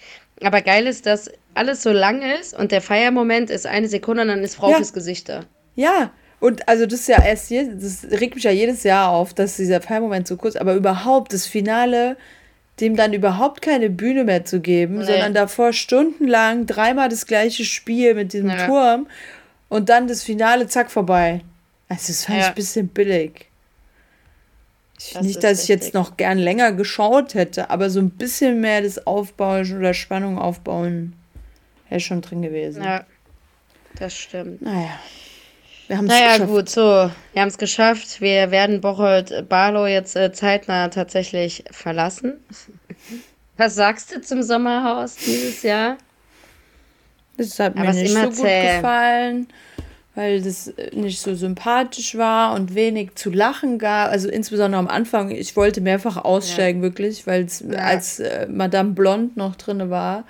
Aber 0.43 0.61
geil 0.61 0.85
ist, 0.85 1.05
dass 1.07 1.31
alles 1.55 1.81
so 1.81 1.91
lang 1.91 2.21
ist 2.39 2.53
und 2.57 2.71
der 2.71 2.81
Feiermoment 2.81 3.49
ist 3.49 3.65
eine 3.65 3.87
Sekunde 3.87 4.21
und 4.21 4.27
dann 4.29 4.43
ist 4.43 4.55
Frau 4.55 4.69
Ja. 4.69 4.77
fürs 4.77 4.93
Gesicht 4.93 5.27
da. 5.29 5.45
Ja, 5.75 6.11
und 6.39 6.69
also 6.69 6.85
das 6.85 7.01
ist 7.01 7.07
ja 7.09 7.23
erst 7.23 7.49
je, 7.49 7.67
das 7.73 8.05
regt 8.11 8.35
mich 8.35 8.43
ja 8.43 8.51
jedes 8.51 8.83
Jahr 8.83 9.09
auf, 9.09 9.33
dass 9.33 9.57
dieser 9.57 9.81
Feiermoment 9.81 10.27
so 10.27 10.37
kurz, 10.37 10.55
aber 10.55 10.75
überhaupt 10.75 11.33
das 11.33 11.47
Finale, 11.47 12.15
dem 12.81 12.95
dann 12.95 13.13
überhaupt 13.13 13.61
keine 13.61 13.89
Bühne 13.89 14.23
mehr 14.23 14.45
zu 14.45 14.59
geben, 14.59 14.99
Nee. 14.99 15.05
sondern 15.05 15.33
davor 15.33 15.73
stundenlang 15.73 16.65
dreimal 16.65 17.09
das 17.09 17.25
gleiche 17.25 17.65
Spiel 17.65 18.13
mit 18.15 18.33
diesem 18.33 18.49
Ja. 18.49 18.65
Turm 18.65 19.07
und 19.69 19.89
dann 19.89 20.07
das 20.07 20.23
Finale, 20.23 20.67
zack, 20.67 20.89
vorbei. 20.91 21.41
Also 21.87 22.07
das 22.07 22.25
fand 22.25 22.37
ich 22.37 22.43
Ja. 22.43 22.49
ein 22.49 22.55
bisschen 22.55 22.87
billig. 22.87 23.47
Ich, 24.99 25.13
Das 25.13 25.23
nicht, 25.23 25.43
dass 25.43 25.63
ich 25.63 25.69
jetzt 25.69 25.93
noch 25.93 26.17
gern 26.17 26.37
länger 26.37 26.73
geschaut 26.73 27.33
hätte, 27.33 27.69
aber 27.69 27.89
so 27.89 27.99
ein 27.99 28.09
bisschen 28.09 28.59
mehr 28.59 28.81
das 28.81 29.07
Aufbauen 29.07 29.77
oder 29.77 29.93
Spannung 29.93 30.37
aufbauen 30.37 31.13
wäre 31.87 32.01
schon 32.01 32.21
drin 32.21 32.41
gewesen. 32.41 32.83
Ja, 32.83 33.05
das 33.97 34.15
stimmt. 34.15 34.61
Naja. 34.61 34.89
Wir 35.89 35.97
haben 35.97 36.05
es 36.05 36.11
Naja, 36.13 36.33
geschafft. 36.33 36.49
gut, 36.51 36.69
so, 36.69 36.81
wir 37.33 37.41
haben 37.41 37.47
es 37.49 37.57
geschafft. 37.57 38.21
Wir 38.21 38.51
werden 38.51 38.79
Bocholt 38.79 39.49
Barlow 39.49 39.87
jetzt 39.87 40.15
äh, 40.15 40.31
zeitnah 40.31 40.87
tatsächlich 40.89 41.63
verlassen. 41.71 42.35
Was 43.57 43.73
sagst 43.75 44.15
du 44.15 44.21
zum 44.21 44.43
Sommerhaus 44.43 45.15
dieses 45.15 45.63
Jahr? 45.63 45.97
Das 47.37 47.59
hat 47.59 47.73
mir 47.75 47.81
Aber 47.81 47.93
nicht 47.93 48.11
immer 48.11 48.25
so 48.25 48.29
gut 48.29 48.35
zäh. 48.49 48.75
gefallen, 48.75 49.47
weil 50.13 50.41
das 50.43 50.67
äh, 50.67 50.95
nicht 50.95 51.19
so 51.21 51.33
sympathisch 51.33 52.15
war 52.15 52.53
und 52.53 52.75
wenig 52.75 53.15
zu 53.15 53.31
lachen 53.31 53.79
gab. 53.79 54.11
Also 54.11 54.29
insbesondere 54.29 54.79
am 54.79 54.87
Anfang, 54.87 55.31
ich 55.31 55.55
wollte 55.55 55.81
mehrfach 55.81 56.17
aussteigen, 56.17 56.83
wirklich, 56.83 57.25
weil 57.25 57.45
es 57.45 57.61
Ja. 57.67 57.79
als 57.79 58.19
äh, 58.19 58.47
Madame 58.47 58.91
Blond 58.91 59.37
noch 59.37 59.55
drin 59.55 59.89
war, 59.89 60.23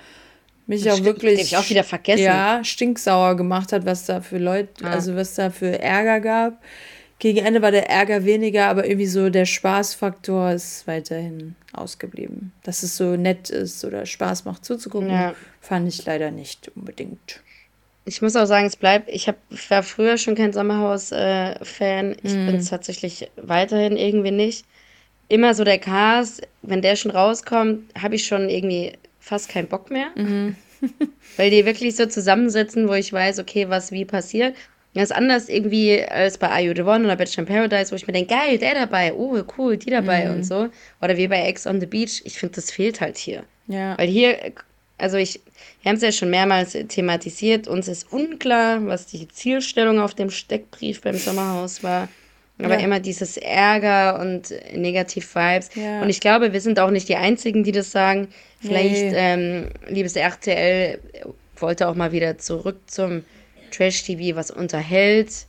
mich 0.70 0.84
Das 0.84 0.94
auch 0.94 0.96
stimmt, 0.98 1.16
wirklich 1.16 1.36
den 1.36 1.44
ich 1.44 1.56
auch 1.56 1.68
wieder 1.68 1.84
vergessen. 1.84 2.22
ja, 2.22 2.64
stinksauer 2.64 3.36
gemacht 3.36 3.72
hat, 3.72 3.84
was 3.84 4.06
da 4.06 4.20
für 4.22 4.38
Leute, 4.38 4.84
Ja. 4.84 4.90
also 4.90 5.14
was 5.16 5.34
da 5.34 5.50
für 5.50 5.78
Ärger 5.80 6.20
gab. 6.20 6.62
gegen 7.18 7.44
Ende 7.44 7.60
war 7.60 7.70
der 7.70 7.90
Ärger 7.90 8.24
weniger, 8.24 8.68
aber 8.68 8.86
irgendwie 8.86 9.06
so 9.06 9.28
der 9.28 9.44
Spaßfaktor 9.44 10.52
ist 10.52 10.86
weiterhin 10.86 11.54
ausgeblieben. 11.74 12.52
Dass 12.62 12.82
es 12.82 12.96
so 12.96 13.16
nett 13.16 13.50
ist 13.50 13.84
oder 13.84 14.06
Spaß 14.06 14.46
macht 14.46 14.64
zuzugucken, 14.64 15.10
ja. 15.10 15.34
fand 15.60 15.86
ich 15.86 16.02
leider 16.06 16.30
nicht 16.30 16.72
unbedingt. 16.74 17.42
Ich 18.06 18.22
muss 18.22 18.36
auch 18.36 18.46
sagen, 18.46 18.66
es 18.66 18.76
bleibt, 18.76 19.10
ich, 19.10 19.28
hab, 19.28 19.36
war 19.68 19.82
früher 19.82 20.16
schon 20.16 20.34
kein 20.34 20.54
Sommerhaus-Fan. 20.54 22.12
Äh, 22.12 22.16
ich 22.22 22.32
mm. 22.32 22.46
bin 22.46 22.54
es 22.56 22.70
tatsächlich 22.70 23.30
weiterhin 23.36 23.98
irgendwie 23.98 24.30
nicht. 24.30 24.64
Immer 25.28 25.54
so 25.54 25.62
der 25.62 25.78
Cast, 25.78 26.40
wenn 26.62 26.80
der 26.80 26.96
schon 26.96 27.10
rauskommt, 27.10 27.82
habe 28.00 28.14
ich 28.14 28.26
schon 28.26 28.48
irgendwie 28.48 28.94
fast 29.20 29.48
keinen 29.48 29.68
Bock 29.68 29.90
mehr. 29.90 30.08
Mhm. 30.16 30.56
Weil 31.36 31.50
die 31.50 31.64
wirklich 31.66 31.96
so 31.96 32.06
zusammensetzen, 32.06 32.88
wo 32.88 32.94
ich 32.94 33.12
weiß, 33.12 33.38
okay, 33.38 33.68
was 33.68 33.92
wie 33.92 34.04
passiert. 34.04 34.56
Das 34.94 35.04
ist 35.04 35.12
anders 35.12 35.48
irgendwie 35.48 36.02
als 36.02 36.38
bei 36.38 36.48
Are 36.48 36.60
You 36.60 36.74
The 36.74 36.82
One 36.82 37.04
oder 37.04 37.14
Bachelor 37.14 37.46
in 37.46 37.54
Paradise, 37.54 37.92
wo 37.92 37.96
ich 37.96 38.06
mir 38.06 38.12
denke, 38.12 38.34
geil, 38.34 38.58
der 38.58 38.74
dabei, 38.74 39.12
oh, 39.12 39.40
cool, 39.56 39.76
die 39.76 39.90
dabei 39.90 40.24
mhm. 40.24 40.34
und 40.34 40.42
so. 40.44 40.68
Oder 41.00 41.16
wie 41.16 41.28
bei 41.28 41.42
Ex 41.46 41.66
on 41.66 41.80
the 41.80 41.86
Beach. 41.86 42.22
Ich 42.24 42.38
finde, 42.38 42.56
das 42.56 42.72
fehlt 42.72 43.00
halt 43.00 43.16
hier. 43.16 43.44
Ja. 43.68 43.96
Weil 43.96 44.08
hier, 44.08 44.52
also 44.98 45.16
ich, 45.16 45.40
wir 45.82 45.90
haben 45.90 45.96
es 45.96 46.02
ja 46.02 46.10
schon 46.10 46.30
mehrmals 46.30 46.72
thematisiert, 46.88 47.68
uns 47.68 47.86
ist 47.86 48.12
unklar, 48.12 48.84
was 48.86 49.06
die 49.06 49.28
Zielstellung 49.28 50.00
auf 50.00 50.14
dem 50.14 50.30
Steckbrief 50.30 51.02
beim 51.02 51.16
Sommerhaus 51.16 51.84
war. 51.84 52.08
Aber 52.62 52.78
ja. 52.78 52.84
immer 52.84 53.00
dieses 53.00 53.36
Ärger 53.36 54.20
und 54.20 54.52
Negativ-Vibes. 54.74 55.70
Ja. 55.74 56.02
Und 56.02 56.10
ich 56.10 56.20
glaube, 56.20 56.52
wir 56.52 56.60
sind 56.60 56.78
auch 56.78 56.90
nicht 56.90 57.08
die 57.08 57.16
Einzigen, 57.16 57.64
die 57.64 57.72
das 57.72 57.90
sagen. 57.90 58.28
Vielleicht, 58.60 59.12
nee. 59.12 59.12
ähm, 59.14 59.70
liebes 59.88 60.16
RTL, 60.16 60.98
wollte 61.56 61.88
auch 61.88 61.94
mal 61.94 62.12
wieder 62.12 62.38
zurück 62.38 62.78
zum 62.86 63.24
Trash-TV, 63.70 64.36
was 64.36 64.50
unterhält, 64.50 65.46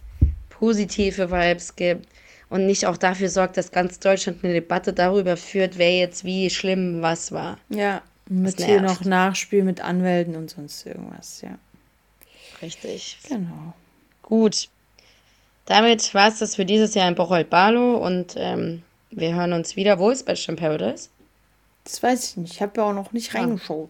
positive 0.49 1.31
Vibes 1.31 1.75
gibt 1.75 2.07
und 2.49 2.65
nicht 2.65 2.85
auch 2.85 2.97
dafür 2.97 3.29
sorgt, 3.29 3.57
dass 3.57 3.71
ganz 3.71 3.99
Deutschland 3.99 4.43
eine 4.43 4.53
Debatte 4.53 4.93
darüber 4.93 5.37
führt, 5.37 5.77
wer 5.77 5.97
jetzt 5.97 6.23
wie 6.23 6.49
schlimm 6.49 7.01
was 7.01 7.31
war. 7.31 7.57
Ja, 7.69 8.01
mit 8.29 8.61
hier 8.61 8.81
noch 8.81 9.03
Nachspiel 9.03 9.63
mit 9.63 9.81
Anwälten 9.81 10.35
und 10.35 10.49
sonst 10.49 10.85
irgendwas, 10.85 11.41
ja. 11.41 11.57
Richtig. 12.61 13.17
Genau. 13.27 13.73
Gut. 14.21 14.69
Damit 15.71 16.13
war 16.13 16.27
es 16.27 16.39
das 16.39 16.57
für 16.57 16.65
dieses 16.65 16.95
Jahr 16.95 17.07
in 17.07 17.15
Bocholt 17.15 17.49
Barlow 17.49 17.95
und 17.95 18.35
ähm, 18.35 18.83
wir 19.09 19.33
hören 19.33 19.53
uns 19.53 19.77
wieder. 19.77 19.99
Wo 19.99 20.09
ist 20.09 20.25
Bachelor 20.25 20.49
in 20.49 20.55
Paradise? 20.57 21.07
Das 21.85 22.03
weiß 22.03 22.31
ich 22.31 22.35
nicht. 22.35 22.53
Ich 22.55 22.61
habe 22.61 22.73
ja 22.75 22.83
auch 22.83 22.93
noch 22.93 23.13
nicht 23.13 23.33
ah. 23.33 23.39
reingeschaut. 23.39 23.89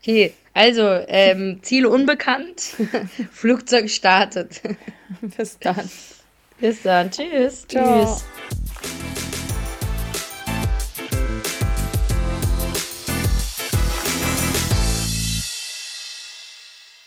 Okay, 0.00 0.34
also 0.52 0.82
ähm, 0.82 1.60
Ziel 1.62 1.86
unbekannt. 1.86 2.60
Flugzeug 3.30 3.88
startet. 3.88 4.60
Bis 5.20 5.60
dann. 5.60 5.88
Bis 6.58 6.82
dann. 6.82 7.12
Tschüss. 7.12 7.64
Ciao. 7.68 8.04
Tschüss. 8.04 9.11